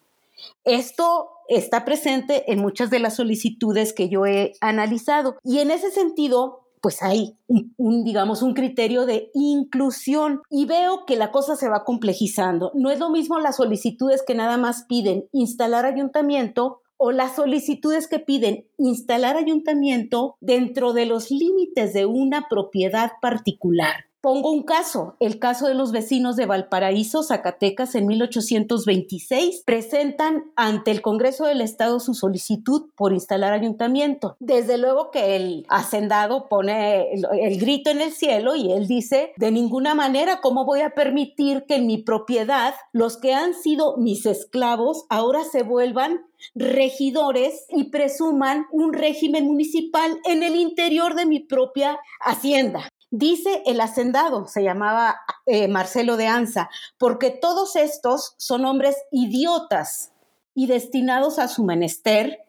Esto 0.63 1.31
está 1.49 1.83
presente 1.83 2.49
en 2.49 2.59
muchas 2.59 2.89
de 2.89 2.99
las 2.99 3.17
solicitudes 3.17 3.91
que 3.91 4.07
yo 4.07 4.25
he 4.25 4.53
analizado 4.61 5.35
y 5.43 5.59
en 5.59 5.71
ese 5.71 5.91
sentido 5.91 6.61
pues 6.79 7.01
hay 7.01 7.35
un, 7.47 8.03
digamos, 8.05 8.41
un 8.41 8.53
criterio 8.53 9.05
de 9.05 9.31
inclusión 9.33 10.43
y 10.49 10.65
veo 10.65 11.05
que 11.05 11.17
la 11.17 11.31
cosa 11.31 11.55
se 11.57 11.67
va 11.67 11.83
complejizando. 11.83 12.71
No 12.75 12.91
es 12.91 12.99
lo 12.99 13.09
mismo 13.09 13.39
las 13.39 13.57
solicitudes 13.57 14.23
que 14.25 14.35
nada 14.35 14.57
más 14.57 14.85
piden 14.87 15.27
instalar 15.33 15.85
ayuntamiento 15.85 16.83
o 16.97 17.11
las 17.11 17.35
solicitudes 17.35 18.07
que 18.07 18.19
piden 18.19 18.65
instalar 18.77 19.37
ayuntamiento 19.37 20.35
dentro 20.41 20.93
de 20.93 21.05
los 21.05 21.31
límites 21.31 21.93
de 21.93 22.05
una 22.05 22.47
propiedad 22.49 23.13
particular. 23.21 24.06
Pongo 24.27 24.51
un 24.51 24.63
caso, 24.63 25.15
el 25.21 25.39
caso 25.39 25.69
de 25.69 25.73
los 25.73 25.93
vecinos 25.93 26.35
de 26.35 26.45
Valparaíso, 26.45 27.23
Zacatecas, 27.23 27.95
en 27.95 28.07
1826, 28.07 29.63
presentan 29.65 30.51
ante 30.57 30.91
el 30.91 31.01
Congreso 31.01 31.45
del 31.45 31.61
Estado 31.61 32.01
su 32.01 32.13
solicitud 32.13 32.89
por 32.97 33.13
instalar 33.13 33.53
ayuntamiento. 33.53 34.35
Desde 34.41 34.77
luego 34.77 35.11
que 35.11 35.37
el 35.37 35.65
hacendado 35.69 36.49
pone 36.49 37.09
el, 37.13 37.57
grito 37.57 37.89
en 37.89 38.01
el 38.01 38.11
cielo 38.11 38.57
y 38.57 38.73
él 38.73 38.85
dice, 38.85 39.31
de 39.37 39.49
ninguna 39.49 39.95
manera, 39.95 40.41
¿cómo 40.41 40.65
voy 40.65 40.81
a 40.81 40.89
permitir 40.89 41.63
que 41.65 41.75
en 41.75 41.87
mi 41.87 41.97
propiedad 41.97 42.73
los 42.91 43.15
que 43.15 43.33
han 43.33 43.53
sido 43.53 43.95
mis 43.95 44.25
esclavos 44.25 45.05
ahora 45.07 45.45
se 45.45 45.63
vuelvan 45.63 46.25
regidores 46.53 47.65
y 47.69 47.85
presuman 47.85 48.67
un 48.73 48.91
régimen 48.91 49.45
municipal 49.45 50.19
en 50.25 50.43
el 50.43 50.57
interior 50.57 51.15
de 51.15 51.25
mi 51.25 51.39
propia 51.39 51.97
hacienda. 52.19 52.89
Dice 53.09 53.63
el 53.65 53.79
hacendado, 53.79 54.47
se 54.47 54.63
llamaba 54.63 55.21
eh, 55.45 55.67
Marcelo 55.67 56.17
de 56.17 56.27
Anza, 56.27 56.69
porque 56.97 57.31
todos 57.31 57.75
estos 57.77 58.35
son 58.37 58.65
hombres 58.65 58.97
idiotas 59.11 60.11
y 60.53 60.67
destinados 60.67 61.39
a 61.39 61.47
su 61.47 61.63
menester, 61.63 62.39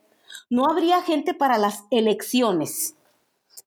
no 0.50 0.64
habría 0.68 1.02
gente 1.02 1.34
para 1.34 1.58
las 1.58 1.84
elecciones. 1.90 2.96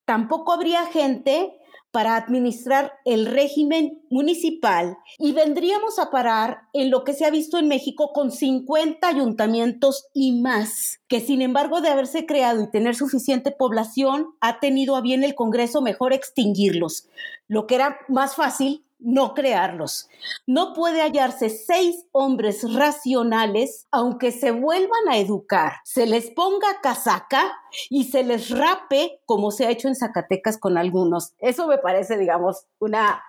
Tampoco 0.03 0.51
habría 0.51 0.86
gente 0.88 1.61
para 1.91 2.15
administrar 2.15 2.93
el 3.05 3.25
régimen 3.25 4.01
municipal 4.10 4.98
y 5.19 5.33
vendríamos 5.33 6.00
a 6.00 6.10
parar 6.10 6.62
en 6.74 6.89
lo 6.89 7.03
que 7.03 7.13
se 7.13 7.25
ha 7.25 7.29
visto 7.29 7.57
en 7.57 7.67
México 7.67 8.12
con 8.13 8.31
50 8.31 9.05
ayuntamientos 9.07 10.07
y 10.13 10.31
más, 10.31 11.00
que 11.07 11.19
sin 11.19 11.41
embargo 11.41 11.81
de 11.81 11.89
haberse 11.89 12.25
creado 12.25 12.63
y 12.63 12.71
tener 12.71 12.95
suficiente 12.95 13.51
población, 13.51 14.27
ha 14.39 14.60
tenido 14.60 14.95
a 14.95 15.01
bien 15.01 15.24
el 15.24 15.36
Congreso 15.36 15.81
mejor 15.81 16.13
extinguirlos, 16.13 17.07
lo 17.48 17.67
que 17.67 17.75
era 17.75 17.98
más 18.07 18.36
fácil 18.36 18.83
no 19.01 19.34
crearlos. 19.34 20.10
No 20.46 20.74
puede 20.74 21.01
hallarse 21.01 21.50
seis 21.50 22.05
hombres 22.12 22.74
racionales, 22.74 23.88
aunque 23.91 24.31
se 24.31 24.51
vuelvan 24.51 25.10
a 25.10 25.17
educar, 25.17 25.74
se 25.84 26.05
les 26.05 26.29
ponga 26.31 26.79
casaca 26.81 27.51
y 27.89 28.05
se 28.05 28.24
les 28.24 28.50
rape 28.50 29.20
como 29.25 29.51
se 29.51 29.65
ha 29.65 29.72
hecho 29.72 29.88
en 29.88 29.96
Zacatecas 29.96 30.58
con 30.58 30.77
algunos. 30.77 31.34
Eso 31.39 31.67
me 31.67 31.77
parece, 31.77 32.17
digamos, 32.17 32.65
una 32.79 33.24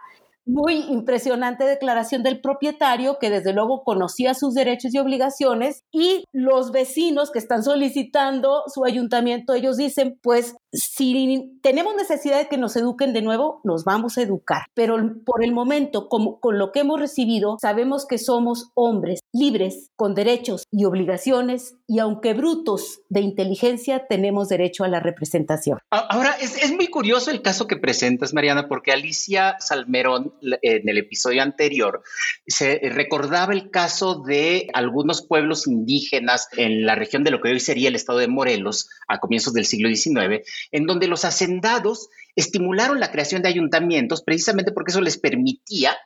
muy 0.45 0.77
impresionante 0.89 1.65
declaración 1.65 2.23
del 2.23 2.41
propietario 2.41 3.19
que 3.19 3.31
desde 3.31 3.53
luego 3.53 3.85
conocía 3.85 4.35
sus 4.35 4.55
derechos 4.55 4.95
y 4.95 4.99
obligaciones 4.99 5.83
y 5.93 6.25
los 6.33 6.73
vecinos 6.73 7.31
que 7.31 7.39
están 7.39 7.63
solicitando 7.63 8.63
su 8.67 8.85
ayuntamiento, 8.85 9.55
ellos 9.55 9.77
dicen, 9.77 10.19
pues 10.23 10.55
si 10.73 11.59
tenemos 11.63 11.95
necesidad 11.95 12.39
de 12.39 12.49
que 12.49 12.57
nos 12.57 12.77
eduquen 12.77 13.13
de 13.13 13.23
nuevo, 13.23 13.61
nos 13.65 13.85
vamos 13.85 14.17
a 14.17 14.23
educar. 14.23 14.63
Pero 14.75 14.97
por 15.25 15.45
el 15.45 15.53
momento, 15.53 16.09
como, 16.09 16.41
con 16.41 16.59
lo 16.59 16.73
que 16.73 16.81
hemos 16.81 16.99
recibido, 16.99 17.57
sabemos 17.61 18.07
que 18.07 18.19
somos 18.19 18.71
hombres 18.75 19.21
libres, 19.33 19.91
con 19.97 20.15
derechos 20.15 20.65
y 20.71 20.85
obligaciones, 20.85 21.77
y 21.87 21.99
aunque 21.99 22.35
brutos 22.35 23.01
de 23.09 23.21
inteligencia, 23.21 24.07
tenemos 24.09 24.49
derecho 24.49 24.85
a 24.85 24.89
la 24.89 25.01
representación. 25.01 25.79
Ahora, 25.91 26.33
es, 26.41 26.63
es 26.63 26.73
muy 26.73 26.89
curioso 26.89 27.31
el 27.31 27.43
caso 27.43 27.67
que 27.67 27.77
presentas, 27.77 28.33
Mariana, 28.33 28.69
porque 28.69 28.93
Alicia 28.93 29.57
Salmerón, 29.61 30.32
en 30.41 30.89
el 30.89 30.99
episodio 30.99 31.43
anterior, 31.43 32.03
se 32.47 32.81
recordaba 32.93 33.53
el 33.53 33.71
caso 33.71 34.23
de 34.27 34.69
algunos 34.75 35.27
pueblos 35.27 35.67
indígenas 35.67 36.49
en 36.57 36.85
la 36.87 36.95
región 36.95 37.25
de 37.25 37.31
lo 37.31 37.41
que 37.41 37.51
hoy 37.51 37.61
sería 37.61 37.89
el 37.89 37.97
estado 37.97 38.19
de 38.19 38.29
Morelos, 38.29 38.89
a 39.09 39.19
comienzos 39.19 39.53
del 39.53 39.67
siglo 39.67 39.89
XIX, 39.89 40.47
en 40.71 40.87
donde 40.87 41.07
los 41.07 41.25
hacendados 41.25 42.09
estimularon 42.37 43.01
la 43.01 43.11
creación 43.11 43.43
de 43.43 43.49
ayuntamientos 43.49 44.23
precisamente 44.23 44.73
porque 44.73 44.91
eso 44.91 45.01
les 45.01 45.19
permitía 45.19 45.97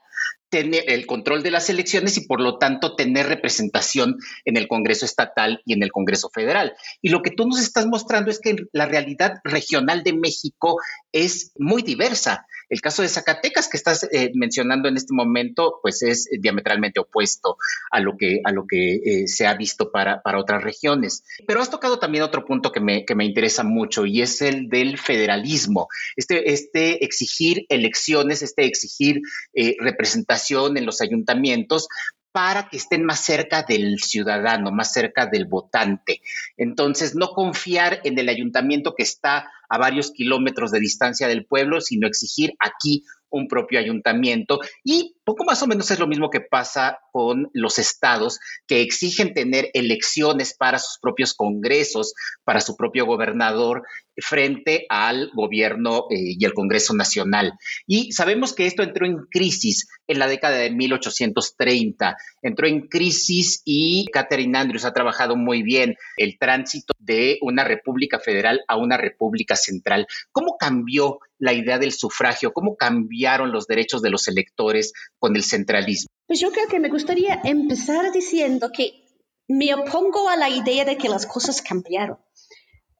tener 0.48 0.84
el 0.88 1.06
control 1.06 1.42
de 1.42 1.50
las 1.50 1.68
elecciones 1.70 2.16
y 2.16 2.26
por 2.26 2.40
lo 2.40 2.58
tanto 2.58 2.94
tener 2.94 3.26
representación 3.26 4.16
en 4.44 4.56
el 4.56 4.68
Congreso 4.68 5.04
estatal 5.04 5.60
y 5.64 5.72
en 5.72 5.82
el 5.82 5.90
Congreso 5.90 6.30
federal. 6.32 6.74
Y 7.02 7.08
lo 7.08 7.22
que 7.22 7.30
tú 7.30 7.46
nos 7.46 7.60
estás 7.60 7.86
mostrando 7.86 8.30
es 8.30 8.40
que 8.40 8.56
la 8.72 8.86
realidad 8.86 9.40
regional 9.44 10.02
de 10.02 10.12
México 10.12 10.78
es 11.12 11.52
muy 11.58 11.82
diversa. 11.82 12.46
El 12.68 12.80
caso 12.80 13.02
de 13.02 13.08
Zacatecas 13.08 13.68
que 13.68 13.76
estás 13.76 14.08
eh, 14.12 14.30
mencionando 14.34 14.88
en 14.88 14.96
este 14.96 15.14
momento, 15.14 15.78
pues 15.82 16.02
es 16.02 16.28
diametralmente 16.40 17.00
opuesto 17.00 17.56
a 17.90 18.00
lo 18.00 18.16
que, 18.16 18.40
a 18.44 18.52
lo 18.52 18.66
que 18.66 18.94
eh, 18.94 19.28
se 19.28 19.46
ha 19.46 19.54
visto 19.54 19.90
para, 19.90 20.22
para, 20.22 20.38
otras 20.38 20.62
regiones. 20.62 21.22
Pero 21.46 21.60
has 21.60 21.70
tocado 21.70 21.98
también 21.98 22.24
otro 22.24 22.44
punto 22.44 22.72
que 22.72 22.80
me, 22.80 23.04
que 23.04 23.14
me 23.14 23.24
interesa 23.24 23.62
mucho 23.62 24.06
y 24.06 24.22
es 24.22 24.42
el 24.42 24.68
del 24.68 24.98
federalismo. 24.98 25.88
Este, 26.16 26.52
este 26.52 27.04
exigir 27.04 27.66
elecciones, 27.68 28.42
este 28.42 28.64
exigir 28.64 29.20
eh, 29.54 29.76
representación 29.80 30.76
en 30.76 30.86
los 30.86 31.00
ayuntamientos 31.00 31.88
para 32.36 32.68
que 32.68 32.76
estén 32.76 33.02
más 33.02 33.20
cerca 33.20 33.62
del 33.62 33.98
ciudadano, 33.98 34.70
más 34.70 34.92
cerca 34.92 35.24
del 35.24 35.46
votante. 35.46 36.20
Entonces, 36.58 37.14
no 37.14 37.28
confiar 37.28 38.02
en 38.04 38.18
el 38.18 38.28
ayuntamiento 38.28 38.94
que 38.94 39.04
está 39.04 39.50
a 39.68 39.78
varios 39.78 40.10
kilómetros 40.12 40.70
de 40.70 40.80
distancia 40.80 41.28
del 41.28 41.46
pueblo, 41.46 41.80
sino 41.80 42.06
exigir 42.06 42.54
aquí 42.58 43.04
un 43.30 43.48
propio 43.48 43.78
ayuntamiento 43.78 44.60
y 44.84 45.16
poco 45.24 45.44
más 45.44 45.62
o 45.62 45.66
menos 45.66 45.90
es 45.90 45.98
lo 45.98 46.06
mismo 46.06 46.30
que 46.30 46.40
pasa 46.40 46.98
con 47.12 47.50
los 47.52 47.78
estados 47.78 48.38
que 48.66 48.80
exigen 48.80 49.34
tener 49.34 49.70
elecciones 49.74 50.54
para 50.56 50.78
sus 50.78 50.98
propios 51.00 51.34
congresos, 51.34 52.14
para 52.44 52.60
su 52.60 52.76
propio 52.76 53.06
gobernador 53.06 53.82
frente 54.18 54.86
al 54.88 55.30
gobierno 55.34 56.06
eh, 56.10 56.36
y 56.38 56.44
el 56.44 56.54
Congreso 56.54 56.94
Nacional. 56.94 57.52
Y 57.86 58.12
sabemos 58.12 58.54
que 58.54 58.66
esto 58.66 58.82
entró 58.82 59.06
en 59.06 59.26
crisis 59.30 59.88
en 60.06 60.18
la 60.18 60.28
década 60.28 60.56
de 60.56 60.70
1830, 60.70 62.16
entró 62.42 62.66
en 62.66 62.86
crisis 62.88 63.62
y 63.64 64.06
Catherine 64.12 64.56
Andrews 64.56 64.84
ha 64.84 64.92
trabajado 64.92 65.36
muy 65.36 65.62
bien 65.62 65.96
el 66.16 66.38
tránsito 66.38 66.94
de 66.98 67.38
una 67.42 67.64
república 67.64 68.18
federal 68.18 68.62
a 68.68 68.76
una 68.76 68.96
república 68.96 69.56
central. 69.56 70.06
¿Cómo 70.32 70.56
cambió 70.56 71.18
la 71.38 71.52
idea 71.52 71.78
del 71.78 71.92
sufragio? 71.92 72.52
¿Cómo 72.52 72.76
cambiaron 72.76 73.52
los 73.52 73.66
derechos 73.66 74.02
de 74.02 74.10
los 74.10 74.28
electores 74.28 74.92
con 75.18 75.36
el 75.36 75.44
centralismo? 75.44 76.08
Pues 76.26 76.40
yo 76.40 76.50
creo 76.50 76.68
que 76.68 76.80
me 76.80 76.88
gustaría 76.88 77.40
empezar 77.44 78.12
diciendo 78.12 78.70
que 78.72 79.06
me 79.48 79.74
opongo 79.74 80.28
a 80.28 80.36
la 80.36 80.48
idea 80.48 80.84
de 80.84 80.96
que 80.96 81.08
las 81.08 81.26
cosas 81.26 81.62
cambiaron. 81.62 82.18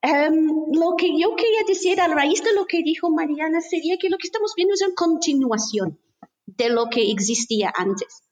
Em, 0.02 0.47
lo 0.73 0.95
que 0.97 1.19
yo 1.19 1.35
quería 1.35 1.62
decir 1.66 2.00
a 2.00 2.07
raíz 2.07 2.43
de 2.45 2.55
lo 2.55 2.66
que 2.66 2.83
dijo 2.83 3.11
Mariana 3.11 3.61
sería 3.61 3.97
que 3.99 4.09
lo 4.09 4.19
que 4.19 4.28
estamos 4.28 4.52
viendo 4.55 4.75
es 4.75 4.83
una 4.83 4.95
continuación 4.95 5.99
de 6.47 6.69
lo 6.69 6.88
que 6.88 7.11
existía 7.11 7.73
antes, 7.76 8.23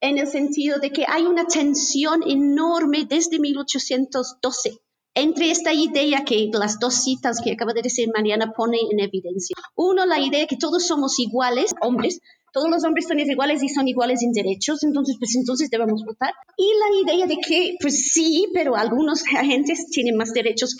en 0.00 0.18
el 0.18 0.26
sentido 0.26 0.78
de 0.78 0.90
que 0.90 1.06
hay 1.08 1.24
una 1.24 1.46
tensión 1.46 2.22
enorme 2.28 3.06
desde 3.08 3.38
1812 3.38 4.81
entre 5.14 5.50
esta 5.50 5.72
idea 5.72 6.24
que 6.24 6.48
las 6.52 6.78
dos 6.78 6.94
citas 6.94 7.40
que 7.42 7.52
acaba 7.52 7.72
de 7.72 7.82
decir 7.82 8.08
Mariana 8.14 8.52
pone 8.56 8.78
en 8.90 9.00
evidencia. 9.00 9.54
Uno, 9.76 10.06
la 10.06 10.18
idea 10.18 10.46
que 10.46 10.56
todos 10.56 10.86
somos 10.86 11.18
iguales, 11.18 11.72
hombres, 11.80 12.20
todos 12.52 12.68
los 12.70 12.84
hombres 12.84 13.06
son 13.08 13.18
iguales 13.18 13.62
y 13.62 13.68
son 13.68 13.88
iguales 13.88 14.22
en 14.22 14.32
derechos, 14.32 14.82
entonces 14.84 15.16
pues 15.18 15.34
entonces 15.36 15.70
debemos 15.70 16.04
votar. 16.04 16.32
Y 16.56 16.66
la 16.78 17.14
idea 17.14 17.26
de 17.26 17.36
que 17.36 17.76
pues 17.80 18.10
sí, 18.12 18.46
pero 18.52 18.76
algunos 18.76 19.22
agentes 19.36 19.86
tienen 19.90 20.16
más 20.16 20.32
derechos, 20.32 20.76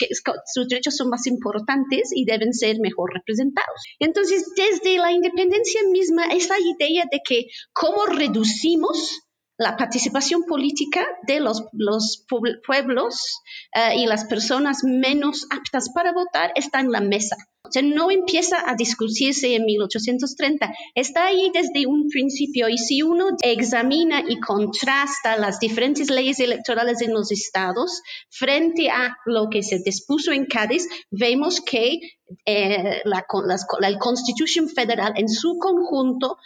sus 0.53 0.67
derechos 0.67 0.95
son 0.95 1.09
más 1.09 1.25
importantes 1.25 2.11
y 2.13 2.25
deben 2.25 2.53
ser 2.53 2.79
mejor 2.79 3.11
representados. 3.13 3.81
Entonces 3.99 4.45
desde 4.55 4.97
la 4.97 5.11
independencia 5.11 5.81
misma, 5.91 6.25
esa 6.27 6.55
idea 6.59 7.05
de 7.11 7.19
que 7.27 7.47
cómo 7.73 8.05
reducimos 8.05 9.19
la 9.63 9.77
participación 9.77 10.43
política 10.43 11.05
de 11.25 11.39
los, 11.39 11.63
los 11.71 12.25
pueblos 12.67 13.41
uh, 13.75 13.97
y 13.97 14.05
las 14.05 14.25
personas 14.25 14.83
menos 14.83 15.47
aptas 15.49 15.89
para 15.95 16.11
votar 16.11 16.51
está 16.55 16.81
en 16.81 16.91
la 16.91 16.99
mesa. 16.99 17.37
O 17.65 17.71
sea, 17.71 17.81
no 17.81 18.11
empieza 18.11 18.57
a 18.69 18.75
discutirse 18.75 19.55
en 19.55 19.63
1830, 19.63 20.73
está 20.95 21.27
ahí 21.27 21.49
desde 21.53 21.87
un 21.87 22.09
principio 22.09 22.67
y 22.67 22.77
si 22.77 23.03
uno 23.03 23.27
examina 23.41 24.21
y 24.27 24.37
contrasta 24.41 25.37
las 25.37 25.61
diferentes 25.61 26.09
leyes 26.09 26.41
electorales 26.41 27.01
en 27.01 27.13
los 27.13 27.31
estados 27.31 28.01
frente 28.29 28.89
a 28.89 29.15
lo 29.25 29.49
que 29.49 29.63
se 29.63 29.79
dispuso 29.79 30.33
en 30.33 30.45
Cádiz, 30.45 30.89
vemos 31.09 31.61
que 31.61 31.99
eh, 32.45 33.01
la, 33.05 33.25
la, 33.45 33.57
la 33.79 33.97
Constitución 33.97 34.67
Federal 34.67 35.13
en 35.15 35.29
su 35.29 35.57
conjunto 35.57 36.37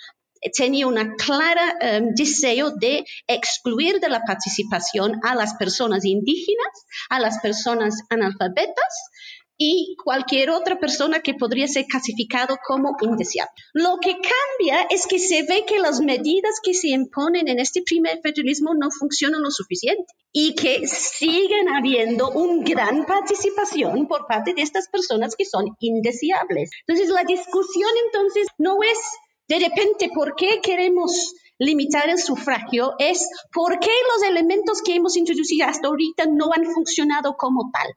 tenía 0.56 0.88
un 0.88 0.96
claro 1.18 1.62
em, 1.82 2.14
deseo 2.16 2.72
de 2.72 3.04
excluir 3.28 4.00
de 4.00 4.10
la 4.10 4.22
participación 4.24 5.20
a 5.24 5.36
las 5.36 5.56
personas 5.56 6.06
indígenas, 6.06 6.86
a 7.10 7.20
las 7.20 7.40
personas 7.40 7.96
analfabetas 8.10 8.94
y 9.58 9.96
cualquier 10.04 10.52
otra 10.52 10.80
persona 10.80 11.22
que 11.22 11.34
podría 11.34 11.68
ser 11.68 11.86
clasificado 11.86 12.58
como 12.66 12.96
indeseable. 13.02 13.52
Lo 13.74 13.98
que 14.00 14.12
cambia 14.12 14.88
es 14.90 15.08
que 15.08 15.18
se 15.18 15.44
ve 15.44 15.66
que 15.68 15.80
las 15.80 16.00
medidas 16.00 16.60
que 16.64 16.74
se 16.74 16.90
imponen 16.90 17.48
en 17.48 17.60
este 17.60 17.82
primer 17.82 18.20
federalismo 18.22 18.74
no 18.76 18.90
funcionan 18.92 19.42
lo 19.42 19.50
suficiente 19.50 20.06
y 20.32 20.54
que 20.54 20.88
siguen 20.88 21.70
habiendo 21.70 22.30
una 22.30 22.64
gran 22.64 23.06
participación 23.06 24.08
por 24.08 24.28
parte 24.28 24.54
de 24.54 24.62
estas 24.62 24.88
personas 24.90 25.36
que 25.36 25.46
son 25.46 25.66
indeseables. 25.80 26.70
Entonces, 26.86 27.10
la 27.10 27.24
discusión 27.24 27.90
entonces 28.06 28.48
no 28.60 28.78
es 28.84 28.98
de 29.48 29.60
repente, 29.60 30.10
¿por 30.14 30.36
qué 30.36 30.60
queremos 30.62 31.34
limitar 31.58 32.10
el 32.10 32.20
sufragio? 32.20 32.96
Es 33.00 33.28
por 33.54 33.80
qué 33.80 33.90
los 34.16 34.30
elementos 34.30 34.82
que 34.82 34.96
hemos 34.96 35.16
introducido 35.16 35.68
hasta 35.68 35.88
ahorita 35.88 36.26
no 36.26 36.52
han 36.54 36.66
funcionado 36.66 37.36
como 37.38 37.72
tal. 37.72 37.88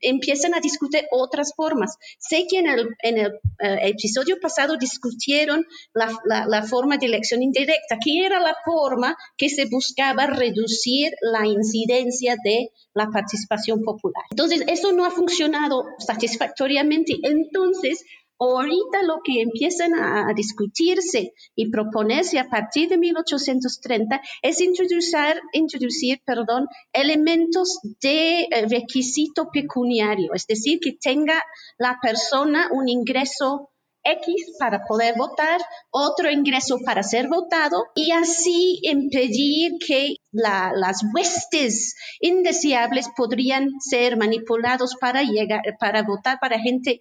Empiezan 0.00 0.54
a 0.54 0.60
discutir 0.60 1.04
otras 1.10 1.52
formas. 1.56 1.96
Sé 2.18 2.44
que 2.48 2.58
en 2.58 2.68
el, 2.68 2.88
eh, 3.02 3.78
episodio 3.88 4.38
pasado 4.40 4.76
discutieron 4.76 5.66
la 5.94 6.62
forma 6.62 6.98
de 6.98 7.06
elección 7.06 7.42
indirecta, 7.42 7.98
que 8.04 8.24
era 8.24 8.38
la 8.38 8.54
forma 8.64 9.16
que 9.36 9.48
se 9.48 9.64
buscaba 9.66 10.26
reducir 10.26 11.12
la 11.22 11.46
incidencia 11.46 12.36
de 12.44 12.70
la 12.92 13.08
participación 13.08 13.82
popular. 13.82 14.24
Entonces, 14.30 14.62
eso 14.68 14.92
no 14.92 15.06
ha 15.06 15.10
funcionado 15.10 15.84
satisfactoriamente. 15.98 17.14
Entonces, 17.22 18.04
Ahorita 18.38 19.02
lo 19.04 19.20
que 19.22 19.40
empiezan 19.40 19.94
a, 19.94 20.32
discutirse 20.34 21.32
y 21.54 21.70
proponerse 21.70 22.38
a 22.38 22.48
partir 22.48 22.88
de 22.88 22.98
1830 22.98 24.20
es 24.42 24.60
introducir, 24.60 25.40
introducir 25.52 26.20
perdón, 26.24 26.66
elementos 26.92 27.78
de 28.00 28.42
eh, 28.42 28.66
requisito 28.68 29.50
pecuniario, 29.52 30.32
es 30.34 30.46
decir, 30.46 30.80
que 30.80 30.92
tenga 31.00 31.42
la 31.78 31.98
persona 32.02 32.68
un 32.72 32.88
ingreso 32.88 33.70
X 34.04 34.56
para 34.58 34.84
poder 34.84 35.14
votar, 35.16 35.60
otro 35.90 36.30
ingreso 36.30 36.78
para 36.84 37.02
ser 37.02 37.28
votado 37.28 37.86
y 37.94 38.10
así 38.10 38.78
impedir 38.82 39.72
que 39.84 40.16
las 40.30 41.00
huestes 41.14 41.94
indeseables 42.20 43.08
podrían 43.16 43.70
ser 43.80 44.16
manipulados 44.16 44.96
para 45.00 45.22
llegar, 45.22 45.62
para 45.80 46.02
votar 46.02 46.38
para 46.40 46.58
gente 46.58 47.00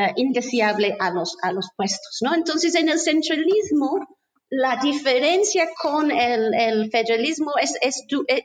eh, 0.00 0.12
indeseable 0.16 0.96
a 0.98 1.10
los, 1.10 1.36
a 1.42 1.52
los 1.52 1.68
puestos, 1.76 2.18
¿no? 2.22 2.34
Entonces, 2.34 2.74
en 2.74 2.88
el 2.88 2.98
centralismo, 2.98 4.06
la 4.50 4.80
diferencia 4.82 5.68
con 5.80 6.10
el, 6.10 6.90
federalismo 6.90 7.52
es, 7.60 7.76
es, 7.80 8.04
eh, 8.28 8.44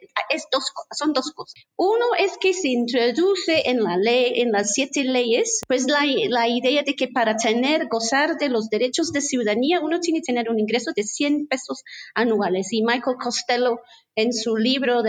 dos, 0.52 0.72
son 0.92 1.14
dos 1.14 1.32
cosas. 1.32 1.56
Uno 1.78 2.06
es 2.20 2.38
que 2.38 2.54
se 2.54 2.68
introduce 2.68 3.70
en 3.70 3.84
la 3.84 3.98
ley, 3.98 4.42
en 4.42 4.52
las 4.52 4.74
siete 4.74 5.04
leyes, 5.04 5.62
pues 5.68 5.88
la, 5.88 6.02
la, 6.30 6.48
idea 6.48 6.84
de 6.84 6.94
que 6.94 7.08
para 7.08 7.36
tener, 7.38 7.88
gozar 7.88 8.38
de 8.38 8.50
los 8.50 8.70
derechos 8.70 9.12
de 9.14 9.22
ciudadanía, 9.22 9.80
uno 9.82 10.00
tiene 10.00 10.20
que 10.20 10.34
tener 10.34 10.50
un 10.50 10.60
ingreso 10.60 10.92
de 10.96 11.04
100 11.04 11.48
pesos 11.48 11.84
anuales. 12.14 12.68
Y 12.72 12.84
Michael 12.84 13.18
Costello, 13.20 13.80
en 14.16 14.32
su 14.32 14.58
libro 14.58 15.02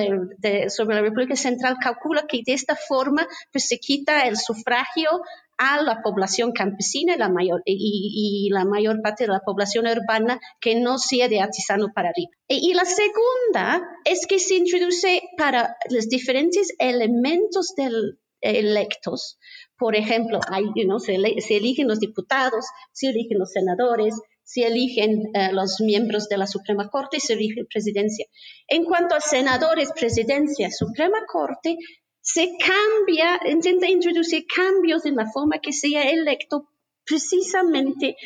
sobre 0.69 0.97
la 0.97 1.03
República 1.03 1.37
Central, 1.37 1.77
calcula 1.81 2.27
que 2.27 2.41
de 2.45 2.55
esta 2.55 2.75
forma 2.75 3.27
pues 3.53 3.69
se 3.69 3.79
quita 3.79 4.23
el 4.23 4.37
sufragio 4.37 5.11
a 5.59 5.83
la 5.83 6.03
población 6.03 6.53
campesina 6.53 7.15
y 7.15 7.19
la 7.19 7.29
mayor, 7.29 7.63
y, 7.65 8.49
la 8.53 8.65
mayor 8.65 9.01
parte 9.03 9.25
de 9.25 9.33
la 9.33 9.41
población 9.41 9.87
urbana 9.87 10.39
que 10.61 10.75
no 10.75 10.99
sea 10.99 11.29
de 11.29 11.41
artesano 11.41 11.89
para 11.95 12.11
arriba. 12.11 12.31
Y, 12.49 12.75
la 12.75 12.85
segunda 12.85 13.83
es 14.05 14.27
que 14.27 14.39
se 14.39 14.57
introduce 14.57 15.23
para 15.37 15.77
los 15.91 16.09
diferentes 16.09 16.75
elementos 16.79 17.75
del 17.77 18.19
electos. 18.41 19.39
Por 19.79 19.97
ejemplo, 19.97 20.41
hay, 20.49 20.65
se, 20.99 21.57
eligen 21.57 21.89
los 21.89 22.01
diputados, 22.01 22.65
se 22.93 23.09
eligen 23.09 23.39
los 23.39 23.51
senadores, 23.53 24.15
se 24.43 24.67
eligen 24.67 25.25
eh, 25.35 25.53
los 25.53 25.81
miembros 25.81 26.29
de 26.29 26.39
la 26.39 26.47
Suprema 26.47 26.89
Corte 26.89 27.17
y 27.17 27.21
se 27.21 27.33
elige 27.33 27.65
presidencia. 27.65 28.27
En 28.69 28.85
cuanto 28.85 29.15
a 29.15 29.21
senadores, 29.21 29.91
presidencia, 29.93 30.71
Suprema 30.71 31.19
Corte, 31.27 31.77
se 32.27 32.57
cambia, 32.59 33.41
intenta 33.47 33.89
introducir 33.89 34.47
cambios 34.53 35.07
en 35.07 35.15
la 35.15 35.31
forma 35.31 35.61
que 35.61 35.73
sea 35.73 36.11
electo 36.11 36.69
precisamente 37.05 38.17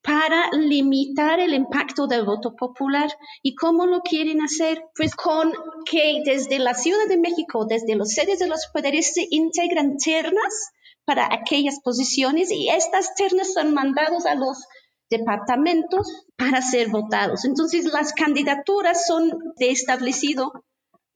para 0.00 0.50
limitar 0.52 1.40
el 1.40 1.52
impacto 1.52 2.06
del 2.06 2.24
voto 2.24 2.56
popular. 2.56 3.10
¿Y 3.42 3.54
cómo 3.54 3.84
lo 3.84 4.00
quieren 4.00 4.40
hacer? 4.40 4.82
Pues 4.96 5.14
con 5.14 5.52
que 5.84 6.22
desde 6.24 6.58
la 6.58 6.72
Ciudad 6.72 7.06
de 7.06 7.18
México, 7.18 7.66
desde 7.66 7.96
los 7.96 8.14
sedes 8.14 8.38
de 8.38 8.48
los 8.48 8.66
poderes, 8.72 9.12
se 9.12 9.26
integran 9.28 9.98
ternas 9.98 10.70
para 11.04 11.28
aquellas 11.30 11.80
posiciones 11.80 12.50
y 12.50 12.70
estas 12.70 13.14
ternas 13.14 13.52
son 13.52 13.74
mandados 13.74 14.24
a 14.24 14.36
los 14.36 14.56
departamentos 15.10 16.26
para 16.34 16.62
ser 16.62 16.88
votados. 16.88 17.44
Entonces, 17.44 17.84
las 17.92 18.14
candidaturas 18.14 19.06
son 19.06 19.30
de 19.58 19.70
establecido 19.70 20.64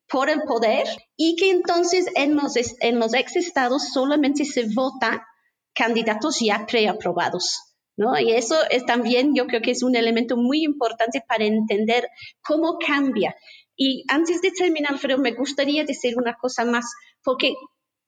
por 0.09 0.29
el 0.31 0.43
poder 0.43 0.87
y 1.17 1.37
que 1.37 1.51
entonces 1.51 2.07
en 2.15 2.37
los, 2.37 2.55
en 2.81 2.99
los 2.99 3.15
ex 3.15 3.37
estados 3.37 3.93
solamente 3.93 4.45
se 4.45 4.67
vota 4.75 5.27
candidatos 5.75 6.39
ya 6.41 6.67
preaprobados. 6.67 7.61
¿no? 7.97 8.19
Y 8.19 8.33
eso 8.33 8.57
es 8.71 8.85
también, 8.87 9.35
yo 9.35 9.47
creo 9.47 9.61
que 9.63 9.71
es 9.71 9.83
un 9.83 9.97
elemento 9.97 10.37
muy 10.37 10.65
importante 10.65 11.23
para 11.27 11.45
entender 11.45 12.09
cómo 12.43 12.79
cambia. 12.79 13.35
Y 13.77 14.05
antes 14.09 14.41
de 14.41 14.51
terminar, 14.51 14.99
pero 15.01 15.19
me 15.19 15.33
gustaría 15.33 15.85
decir 15.85 16.17
una 16.17 16.35
cosa 16.35 16.65
más, 16.65 16.85
porque 17.23 17.55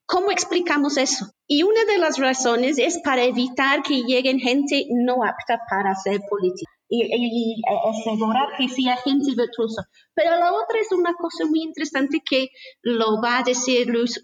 ¿cómo 0.05 0.31
explicamos 0.31 0.97
eso? 0.97 1.25
Y 1.47 1.63
una 1.63 1.83
de 1.85 1.97
las 1.97 2.17
razones 2.17 2.77
es 2.77 2.99
para 3.03 3.23
evitar 3.23 3.81
que 3.83 4.03
lleguen 4.03 4.39
gente 4.39 4.85
no 4.89 5.23
apta 5.23 5.59
para 5.69 5.91
hacer 5.91 6.21
política 6.29 6.71
y, 6.89 7.61
asegurar 7.89 8.49
que 8.57 8.67
sea 8.69 8.97
gente 8.97 9.31
virtuosa. 9.35 9.87
Pero 10.13 10.31
la 10.31 10.53
otra 10.53 10.79
es 10.79 10.91
una 10.91 11.13
cosa 11.13 11.45
muy 11.45 11.61
interesante 11.61 12.21
que 12.27 12.49
lo 12.81 13.21
va 13.21 13.39
a 13.39 13.43
decir 13.43 13.87
Luis, 13.87 14.21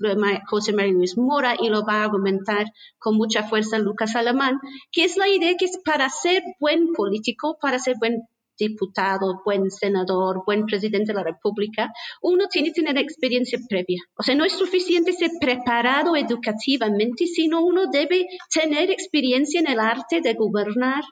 José 0.50 0.74
María 0.74 0.94
Luis 0.94 1.18
Mora 1.18 1.56
y 1.60 1.70
lo 1.70 1.86
va 1.86 2.02
a 2.02 2.04
argumentar 2.06 2.66
con 3.00 3.16
mucha 3.16 3.44
fuerza 3.44 3.80
Lucas 3.80 4.16
Alemán, 4.16 4.60
que 4.92 5.04
es 5.04 5.18
la 5.18 5.28
idea 5.28 5.56
que 5.58 5.66
es 5.66 5.80
para 5.84 6.10
ser 6.10 6.44
buen 6.60 6.94
político, 6.94 7.58
para 7.62 7.80
ser 7.80 7.96
buen 8.00 8.24
diputado, 8.58 9.42
buen 9.44 9.70
senador, 9.72 10.44
buen 10.46 10.66
presidente 10.66 11.12
de 11.12 11.18
la 11.18 11.24
República, 11.24 11.92
uno 12.22 12.48
tiene 12.48 12.70
que 12.70 12.82
tener 12.82 12.98
experiencia 12.98 13.60
previa. 13.68 14.02
O 14.16 14.24
sea, 14.24 14.36
no 14.36 14.46
es 14.46 14.54
suficiente 14.54 15.14
ser 15.14 15.32
preparado 15.40 16.16
educativamente, 16.16 17.26
sino 17.26 17.64
uno 17.64 17.88
debe 17.92 18.28
tener 18.54 18.92
experiencia 18.92 19.60
en 19.60 19.70
el 19.70 19.80
arte 19.80 20.22
de 20.22 20.34
gobernar, 20.34 21.04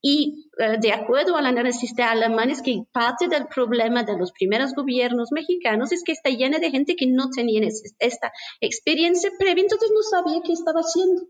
y 0.00 0.50
eh, 0.58 0.76
de 0.80 0.92
acuerdo 0.92 1.36
al 1.36 1.46
análisis 1.46 1.94
de 1.94 2.02
alemán, 2.02 2.50
es 2.50 2.62
que 2.62 2.84
parte 2.92 3.28
del 3.28 3.46
problema 3.48 4.04
de 4.04 4.16
los 4.16 4.32
primeros 4.32 4.74
gobiernos 4.74 5.32
mexicanos 5.32 5.92
es 5.92 6.02
que 6.04 6.12
está 6.12 6.30
llena 6.30 6.58
de 6.58 6.70
gente 6.70 6.94
que 6.96 7.06
no 7.06 7.30
tenía 7.30 7.60
esta 7.98 8.32
experiencia 8.60 9.30
previa, 9.38 9.62
entonces 9.62 9.90
no 9.92 10.02
sabía 10.02 10.40
qué 10.44 10.52
estaba 10.52 10.80
haciendo 10.80 11.22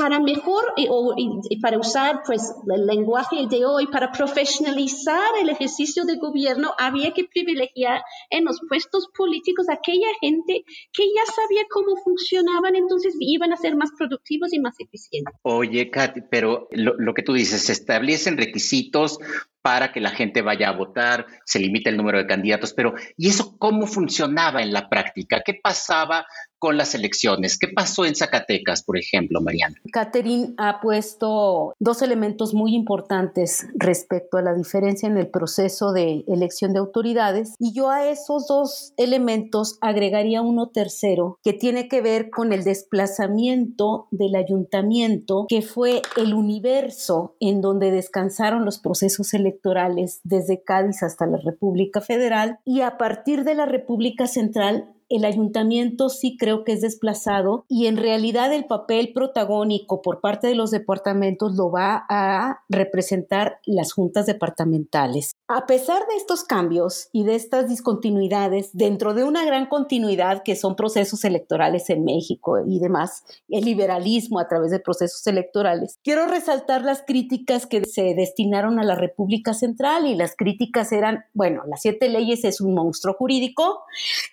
para 0.00 0.18
mejor 0.18 0.64
y, 0.78 1.60
para 1.60 1.78
usar 1.78 2.22
pues 2.24 2.54
el 2.74 2.86
lenguaje 2.86 3.46
de 3.50 3.66
hoy, 3.66 3.86
para 3.88 4.10
profesionalizar 4.10 5.28
el 5.42 5.50
ejercicio 5.50 6.06
de 6.06 6.16
gobierno, 6.16 6.72
había 6.78 7.12
que 7.12 7.24
privilegiar 7.24 8.00
en 8.30 8.46
los 8.46 8.60
puestos 8.66 9.08
políticos 9.14 9.68
a 9.68 9.74
aquella 9.74 10.08
gente 10.22 10.64
que 10.90 11.04
ya 11.04 11.32
sabía 11.34 11.64
cómo 11.70 11.96
funcionaban, 12.02 12.76
entonces 12.76 13.14
iban 13.20 13.52
a 13.52 13.58
ser 13.58 13.76
más 13.76 13.90
productivos 13.98 14.54
y 14.54 14.58
más 14.58 14.74
eficientes. 14.78 15.34
Oye, 15.42 15.90
Katy, 15.90 16.22
pero 16.30 16.66
lo, 16.70 16.94
lo 16.96 17.12
que 17.12 17.22
tú 17.22 17.34
dices, 17.34 17.60
se 17.60 17.72
establecen 17.72 18.38
requisitos 18.38 19.18
para 19.62 19.92
que 19.92 20.00
la 20.00 20.10
gente 20.10 20.42
vaya 20.42 20.68
a 20.68 20.76
votar, 20.76 21.26
se 21.44 21.58
limita 21.58 21.90
el 21.90 21.96
número 21.96 22.18
de 22.18 22.26
candidatos, 22.26 22.72
pero 22.72 22.94
¿y 23.16 23.28
eso 23.28 23.56
cómo 23.58 23.86
funcionaba 23.86 24.62
en 24.62 24.72
la 24.72 24.88
práctica? 24.88 25.42
¿Qué 25.44 25.54
pasaba 25.54 26.26
con 26.58 26.76
las 26.76 26.94
elecciones? 26.94 27.58
¿Qué 27.58 27.68
pasó 27.68 28.04
en 28.04 28.14
Zacatecas, 28.14 28.82
por 28.82 28.98
ejemplo, 28.98 29.40
Mariana? 29.40 29.76
Catherine 29.92 30.54
ha 30.58 30.80
puesto 30.80 31.74
dos 31.78 32.02
elementos 32.02 32.52
muy 32.54 32.74
importantes 32.74 33.66
respecto 33.74 34.36
a 34.36 34.42
la 34.42 34.54
diferencia 34.54 35.08
en 35.08 35.16
el 35.16 35.28
proceso 35.28 35.92
de 35.92 36.24
elección 36.28 36.72
de 36.72 36.80
autoridades 36.80 37.54
y 37.58 37.72
yo 37.72 37.90
a 37.90 38.08
esos 38.08 38.46
dos 38.46 38.92
elementos 38.98 39.78
agregaría 39.80 40.42
uno 40.42 40.68
tercero 40.68 41.38
que 41.42 41.54
tiene 41.54 41.88
que 41.88 42.02
ver 42.02 42.30
con 42.30 42.52
el 42.52 42.62
desplazamiento 42.62 44.08
del 44.10 44.36
ayuntamiento, 44.36 45.46
que 45.48 45.62
fue 45.62 46.02
el 46.16 46.34
universo 46.34 47.36
en 47.40 47.62
donde 47.62 47.90
descansaron 47.90 48.64
los 48.66 48.78
procesos 48.78 49.32
electorales 49.32 49.49
electorales 49.50 50.20
desde 50.22 50.62
Cádiz 50.62 51.02
hasta 51.02 51.26
la 51.26 51.38
República 51.38 52.00
Federal 52.00 52.58
y 52.64 52.82
a 52.82 52.96
partir 52.96 53.44
de 53.44 53.54
la 53.54 53.66
República 53.66 54.26
Central 54.26 54.94
el 55.10 55.24
ayuntamiento 55.24 56.08
sí 56.08 56.36
creo 56.38 56.64
que 56.64 56.72
es 56.72 56.80
desplazado 56.80 57.64
y 57.68 57.86
en 57.86 57.96
realidad 57.96 58.52
el 58.54 58.64
papel 58.64 59.12
protagónico 59.12 60.02
por 60.02 60.20
parte 60.20 60.46
de 60.46 60.54
los 60.54 60.70
departamentos 60.70 61.56
lo 61.56 61.70
va 61.70 62.06
a 62.08 62.62
representar 62.68 63.58
las 63.66 63.92
juntas 63.92 64.26
departamentales. 64.26 65.34
A 65.48 65.66
pesar 65.66 66.06
de 66.06 66.14
estos 66.16 66.44
cambios 66.44 67.08
y 67.12 67.24
de 67.24 67.34
estas 67.34 67.68
discontinuidades, 67.68 68.70
dentro 68.72 69.12
de 69.12 69.24
una 69.24 69.44
gran 69.44 69.66
continuidad 69.66 70.44
que 70.44 70.54
son 70.54 70.76
procesos 70.76 71.24
electorales 71.24 71.90
en 71.90 72.04
México 72.04 72.58
y 72.64 72.78
demás, 72.78 73.24
el 73.48 73.64
liberalismo 73.64 74.38
a 74.38 74.46
través 74.46 74.70
de 74.70 74.78
procesos 74.78 75.26
electorales, 75.26 75.98
quiero 76.04 76.26
resaltar 76.26 76.82
las 76.82 77.02
críticas 77.02 77.66
que 77.66 77.84
se 77.84 78.14
destinaron 78.14 78.78
a 78.78 78.84
la 78.84 78.94
República 78.94 79.54
Central 79.54 80.06
y 80.06 80.14
las 80.14 80.36
críticas 80.36 80.92
eran, 80.92 81.24
bueno, 81.34 81.64
las 81.66 81.82
siete 81.82 82.08
leyes 82.08 82.44
es 82.44 82.60
un 82.60 82.74
monstruo 82.74 83.14
jurídico, 83.14 83.82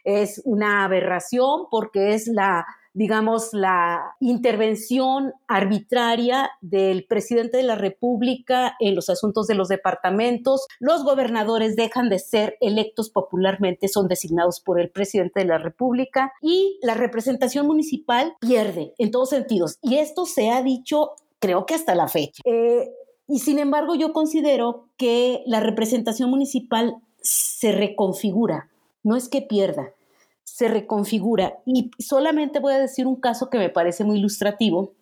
es 0.03 0.39
una 0.45 0.66
aberración 0.83 1.65
porque 1.69 2.13
es 2.13 2.27
la 2.27 2.65
digamos, 2.97 3.49
la 3.53 4.15
intervención 4.19 5.31
arbitraria 5.47 6.49
del 6.61 7.05
presidente 7.05 7.57
de 7.57 7.61
la 7.61 7.75
República 7.75 8.75
en 8.79 8.95
los 8.95 9.11
asuntos 9.11 9.45
de 9.45 9.53
los 9.53 9.67
departamentos. 9.67 10.65
Los 10.79 11.03
gobernadores 11.03 11.75
dejan 11.75 12.09
de 12.09 12.17
ser 12.17 12.57
electos 12.59 13.11
popularmente, 13.11 13.87
son 13.87 14.07
designados 14.07 14.61
por 14.61 14.79
el 14.79 14.89
presidente 14.89 15.41
de 15.41 15.45
la 15.45 15.59
República 15.59 16.33
y 16.41 16.79
la 16.81 16.95
representación 16.95 17.67
municipal 17.67 18.35
pierde 18.39 18.95
en 18.97 19.11
todos 19.11 19.29
sentidos. 19.29 19.77
Y 19.83 19.97
esto 19.97 20.25
se 20.25 20.49
ha 20.49 20.63
dicho, 20.63 21.11
creo 21.37 21.67
que 21.67 21.75
hasta 21.75 21.93
la 21.93 22.07
fecha. 22.07 22.41
Eh, 22.45 22.89
y 23.27 23.39
sin 23.39 23.59
embargo, 23.59 23.93
yo 23.93 24.11
considero 24.11 24.87
que 24.97 25.43
la 25.45 25.59
representación 25.59 26.31
municipal 26.31 26.95
se 27.21 27.73
reconfigura, 27.73 28.71
no 29.03 29.15
es 29.15 29.29
que 29.29 29.43
pierda 29.43 29.91
se 30.47 30.69
reconfigura. 30.69 31.59
Y 31.65 31.91
solamente 31.99 32.59
voy 32.59 32.73
a 32.73 32.79
decir 32.79 33.05
un 33.05 33.17
caso 33.17 33.49
que 33.49 33.59
me 33.59 33.69
parece 33.69 34.05
muy 34.05 34.17
ilustrativo, 34.17 34.93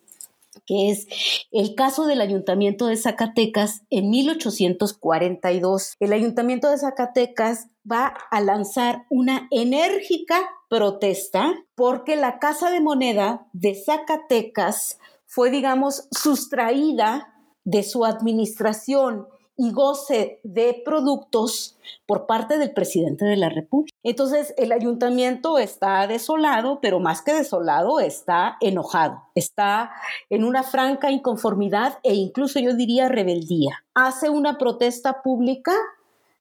que 0.66 0.90
es 0.90 1.06
el 1.52 1.74
caso 1.74 2.06
del 2.06 2.20
Ayuntamiento 2.20 2.86
de 2.86 2.96
Zacatecas 2.96 3.82
en 3.88 4.10
1842. 4.10 5.94
El 6.00 6.12
Ayuntamiento 6.12 6.68
de 6.68 6.78
Zacatecas 6.78 7.68
va 7.90 8.12
a 8.30 8.40
lanzar 8.40 9.04
una 9.08 9.46
enérgica 9.52 10.36
protesta 10.68 11.54
porque 11.76 12.16
la 12.16 12.40
Casa 12.40 12.70
de 12.70 12.80
Moneda 12.80 13.46
de 13.52 13.76
Zacatecas 13.76 14.98
fue, 15.26 15.50
digamos, 15.50 16.08
sustraída 16.10 17.32
de 17.64 17.84
su 17.84 18.04
administración 18.04 19.28
y 19.56 19.72
goce 19.72 20.40
de 20.42 20.82
productos 20.84 21.78
por 22.06 22.26
parte 22.26 22.58
del 22.58 22.72
presidente 22.72 23.24
de 23.24 23.36
la 23.36 23.48
República. 23.48 23.96
Entonces, 24.02 24.54
el 24.58 24.72
ayuntamiento 24.72 25.58
está 25.58 26.06
desolado, 26.06 26.80
pero 26.80 27.00
más 27.00 27.22
que 27.22 27.32
desolado, 27.32 28.00
está 28.00 28.56
enojado, 28.60 29.22
está 29.34 29.92
en 30.30 30.44
una 30.44 30.62
franca 30.62 31.10
inconformidad 31.10 31.98
e 32.02 32.14
incluso 32.14 32.60
yo 32.60 32.74
diría 32.74 33.08
rebeldía. 33.08 33.84
Hace 33.94 34.30
una 34.30 34.58
protesta 34.58 35.22
pública 35.22 35.72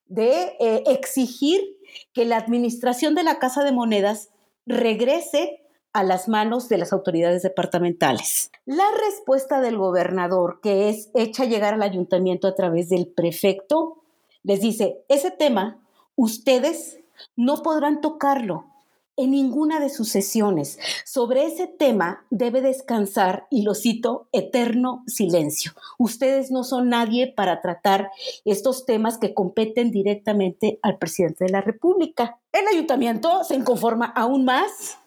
de 0.07 0.55
eh, 0.59 0.83
exigir 0.87 1.61
que 2.13 2.25
la 2.25 2.37
administración 2.37 3.15
de 3.15 3.23
la 3.23 3.39
Casa 3.39 3.63
de 3.63 3.71
Monedas 3.71 4.29
regrese 4.65 5.64
a 5.95 6.03
las 6.03 6.27
manos 6.27 6.67
de 6.67 6.77
las 6.77 6.91
autoridades 6.91 7.41
departamentales. 7.41 8.51
La 8.65 8.83
respuesta 9.07 9.61
del 9.61 9.77
gobernador, 9.77 10.59
que 10.61 10.89
es 10.89 11.09
hecha 11.13 11.45
llegar 11.45 11.73
al 11.73 11.83
ayuntamiento 11.83 12.49
a 12.49 12.55
través 12.55 12.89
del 12.89 13.07
prefecto, 13.07 14.03
les 14.43 14.59
dice, 14.59 15.05
ese 15.07 15.31
tema 15.31 15.79
ustedes 16.17 16.99
no 17.37 17.63
podrán 17.63 18.01
tocarlo 18.01 18.65
en 19.15 19.31
ninguna 19.31 19.79
de 19.79 19.89
sus 19.89 20.09
sesiones. 20.09 20.77
Sobre 21.05 21.45
ese 21.45 21.65
tema 21.65 22.25
debe 22.29 22.59
descansar, 22.59 23.47
y 23.49 23.61
lo 23.61 23.73
cito, 23.73 24.27
eterno 24.33 25.01
silencio. 25.07 25.71
Ustedes 25.97 26.51
no 26.51 26.65
son 26.65 26.89
nadie 26.89 27.31
para 27.31 27.61
tratar 27.61 28.11
estos 28.43 28.85
temas 28.85 29.17
que 29.17 29.33
competen 29.33 29.91
directamente 29.91 30.77
al 30.81 30.97
presidente 30.97 31.45
de 31.45 31.51
la 31.51 31.61
República. 31.61 32.37
El 32.51 32.67
ayuntamiento 32.67 33.45
se 33.45 33.55
inconforma 33.55 34.07
aún 34.07 34.43
más 34.43 34.97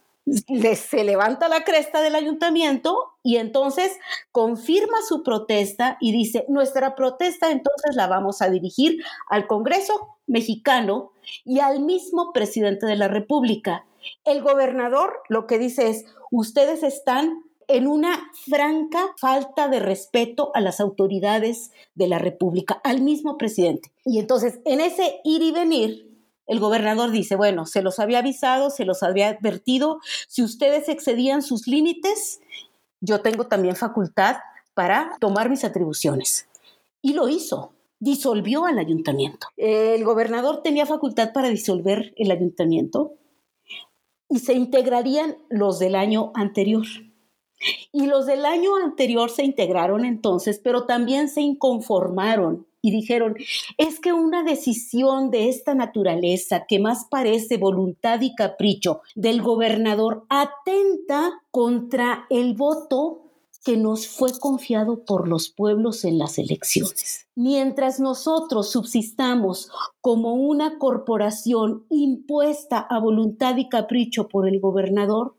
se 0.77 1.05
levanta 1.05 1.49
la 1.49 1.65
cresta 1.65 2.03
del 2.03 2.15
ayuntamiento 2.15 2.97
y 3.23 3.37
entonces 3.37 3.93
confirma 4.33 4.99
su 5.07 5.23
protesta 5.23 5.97
y 6.01 6.13
dice, 6.13 6.45
nuestra 6.49 6.95
protesta 6.95 7.51
entonces 7.51 7.95
la 7.95 8.07
vamos 8.07 8.43
a 8.43 8.51
dirigir 8.51 9.03
al 9.29 9.47
Congreso 9.47 10.17
mexicano 10.27 11.13
y 11.45 11.61
al 11.61 11.81
mismo 11.81 12.33
presidente 12.33 12.87
de 12.87 12.97
la 12.97 13.09
República. 13.09 13.87
El 14.25 14.43
gobernador 14.43 15.21
lo 15.29 15.47
que 15.47 15.59
dice 15.59 15.89
es, 15.89 16.05
ustedes 16.31 16.83
están 16.83 17.43
en 17.69 17.87
una 17.87 18.31
franca 18.49 19.15
falta 19.19 19.69
de 19.69 19.79
respeto 19.79 20.51
a 20.55 20.61
las 20.61 20.81
autoridades 20.81 21.71
de 21.95 22.09
la 22.09 22.19
República, 22.19 22.81
al 22.83 23.03
mismo 23.03 23.37
presidente. 23.37 23.93
Y 24.07 24.19
entonces, 24.19 24.61
en 24.65 24.81
ese 24.81 25.21
ir 25.23 25.43
y 25.43 25.53
venir, 25.53 26.08
el 26.49 26.61
gobernador 26.61 27.11
dice, 27.11 27.37
bueno, 27.37 27.67
se 27.67 27.83
los 27.83 28.01
había 28.01 28.21
avisado, 28.21 28.71
se 28.71 28.87
los 28.87 29.03
había 29.03 29.29
advertido, 29.29 30.01
si 30.27 30.43
ustedes 30.43 30.89
excedían 30.89 31.43
sus 31.43 31.69
límites, 31.69 32.41
yo 33.01 33.21
tengo 33.21 33.47
también 33.47 33.77
facultad 33.77 34.37
para 34.75 35.17
tomar 35.21 35.51
mis 35.51 35.65
atribuciones. 35.65 36.49
Y 37.03 37.13
lo 37.13 37.29
hizo, 37.29 37.73
disolvió 38.01 38.65
al 38.65 38.79
ayuntamiento. 38.79 39.49
El 39.57 40.05
gobernador 40.05 40.63
tenía 40.63 40.87
facultad 40.87 41.33
para 41.33 41.49
disolver 41.49 42.15
el 42.17 42.31
ayuntamiento 42.31 43.13
y 44.31 44.39
se 44.39 44.55
integrarían 44.55 45.37
los 45.51 45.79
del 45.79 45.95
año 45.95 46.33
anterior. 46.35 46.87
Y 47.93 48.07
los 48.07 48.25
del 48.25 48.47
año 48.47 48.77
anterior 48.77 49.31
se 49.31 49.45
integraron 49.45 50.05
entonces, 50.05 50.61
pero 50.63 50.87
también 50.87 51.29
se 51.29 51.43
inconformaron 51.43 52.68
y 52.81 52.91
dijeron, 52.91 53.37
es 53.77 54.01
que 54.01 54.13
una 54.13 54.43
decisión 54.43 55.31
de 55.31 55.49
esta 55.49 55.75
naturaleza, 55.75 56.65
que 56.69 56.79
más 56.79 57.07
parece 57.11 57.57
voluntad 57.57 58.21
y 58.21 58.35
capricho 58.35 59.01
del 59.15 59.43
gobernador, 59.43 60.25
atenta 60.29 61.43
contra 61.51 62.27
el 62.31 62.55
voto 62.55 63.23
que 63.65 63.77
nos 63.77 64.07
fue 64.07 64.31
confiado 64.39 65.05
por 65.05 65.29
los 65.29 65.51
pueblos 65.51 66.05
en 66.05 66.19
las 66.19 66.39
elecciones. 66.39 67.27
Mientras 67.35 68.01
nosotros 68.01 68.71
subsistamos 68.71 69.71
como 70.01 70.35
una 70.35 70.79
corporación 70.79 71.85
impuesta 71.91 72.79
a 72.79 72.99
voluntad 73.01 73.57
y 73.57 73.69
capricho 73.69 74.29
por 74.29 74.49
el 74.49 74.61
gobernador, 74.61 75.35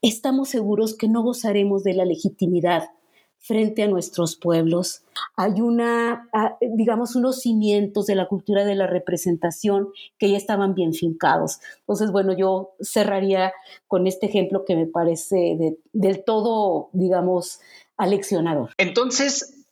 estamos 0.00 0.48
seguros 0.48 0.96
que 0.96 1.08
no 1.08 1.22
gozaremos 1.22 1.82
de 1.82 1.94
la 1.94 2.04
legitimidad 2.04 2.90
frente 3.38 3.82
a 3.82 3.88
nuestros 3.88 4.36
pueblos. 4.36 5.02
Hay 5.36 5.60
una, 5.60 6.28
ah, 6.32 6.56
digamos, 6.60 7.16
unos 7.16 7.40
cimientos 7.40 8.06
de 8.06 8.14
la 8.14 8.26
cultura 8.26 8.64
de 8.64 8.74
la 8.74 8.86
representación 8.86 9.88
que 10.18 10.30
ya 10.30 10.36
estaban 10.36 10.74
bien 10.74 10.92
fincados. 10.92 11.60
Entonces, 11.80 12.10
bueno, 12.10 12.36
yo 12.36 12.74
cerraría 12.80 13.52
con 13.86 14.06
este 14.06 14.26
ejemplo 14.26 14.64
que 14.64 14.76
me 14.76 14.86
parece 14.86 15.76
del 15.92 16.24
todo, 16.24 16.90
digamos, 16.92 17.60
aleccionador. 17.96 18.70
Entonces, 18.76 19.66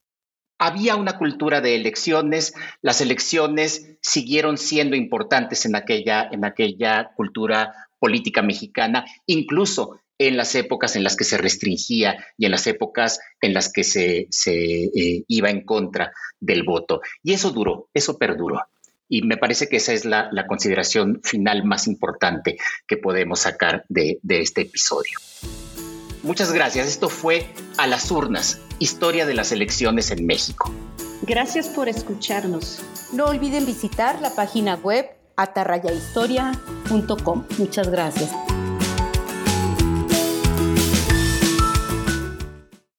había 0.59 0.97
una 0.97 1.19
cultura 1.19 1.61
de 1.61 1.77
elecciones, 1.77 2.55
las 2.81 3.01
elecciones 3.01 3.97
siguieron 4.01 4.57
siendo 4.57 4.97
importantes 4.97 5.67
en 5.67 5.77
aquella, 5.77 6.29
en 6.31 6.45
aquella 6.45 7.13
cultura 7.15 7.75
política 7.99 8.43
mexicana, 8.43 9.05
incluso 9.27 10.01
en 10.19 10.37
las 10.37 10.55
épocas 10.55 10.97
en 10.97 11.05
las 11.05 11.17
que 11.17 11.25
se 11.25 11.39
restringía 11.39 12.25
y 12.39 12.47
en 12.47 12.53
las 12.53 12.67
épocas 12.67 13.21
en 13.41 13.55
las 13.55 13.73
que 13.73 13.85
se, 13.85 14.29
eh, 14.47 15.25
iba 15.29 15.51
en 15.51 15.65
contra 15.65 16.13
del 16.41 16.65
voto. 16.65 17.01
Y 17.23 17.33
eso 17.33 17.51
duró, 17.51 17.89
eso 17.95 18.19
perduró. 18.19 18.61
Y 19.09 19.23
me 19.23 19.37
parece 19.37 19.69
que 19.69 19.77
esa 19.77 19.93
es 19.93 20.05
la, 20.05 20.31
consideración 20.49 21.21
final 21.23 21.65
más 21.65 21.87
importante 21.87 22.59
que 22.89 22.97
podemos 22.97 23.41
sacar 23.41 23.85
de, 23.89 24.19
de 24.23 24.41
este 24.41 24.63
episodio. 24.63 25.19
Muchas 26.23 26.53
gracias. 26.53 26.89
Esto 26.89 27.09
fue 27.09 27.47
A 27.79 27.87
las 27.87 28.11
urnas, 28.11 28.61
historia 28.81 29.27
de 29.27 29.35
las 29.35 29.53
elecciones 29.53 30.11
en 30.11 30.27
México. 30.27 30.75
Gracias 31.23 31.69
por 31.69 31.89
escucharnos. 31.89 32.83
No 33.13 33.27
olviden 33.27 33.65
visitar 33.65 34.21
la 34.21 34.35
página 34.35 34.75
web 34.75 35.07
atarrayahistoria.com. 35.37 37.45
Muchas 37.59 37.91
gracias. 37.91 38.46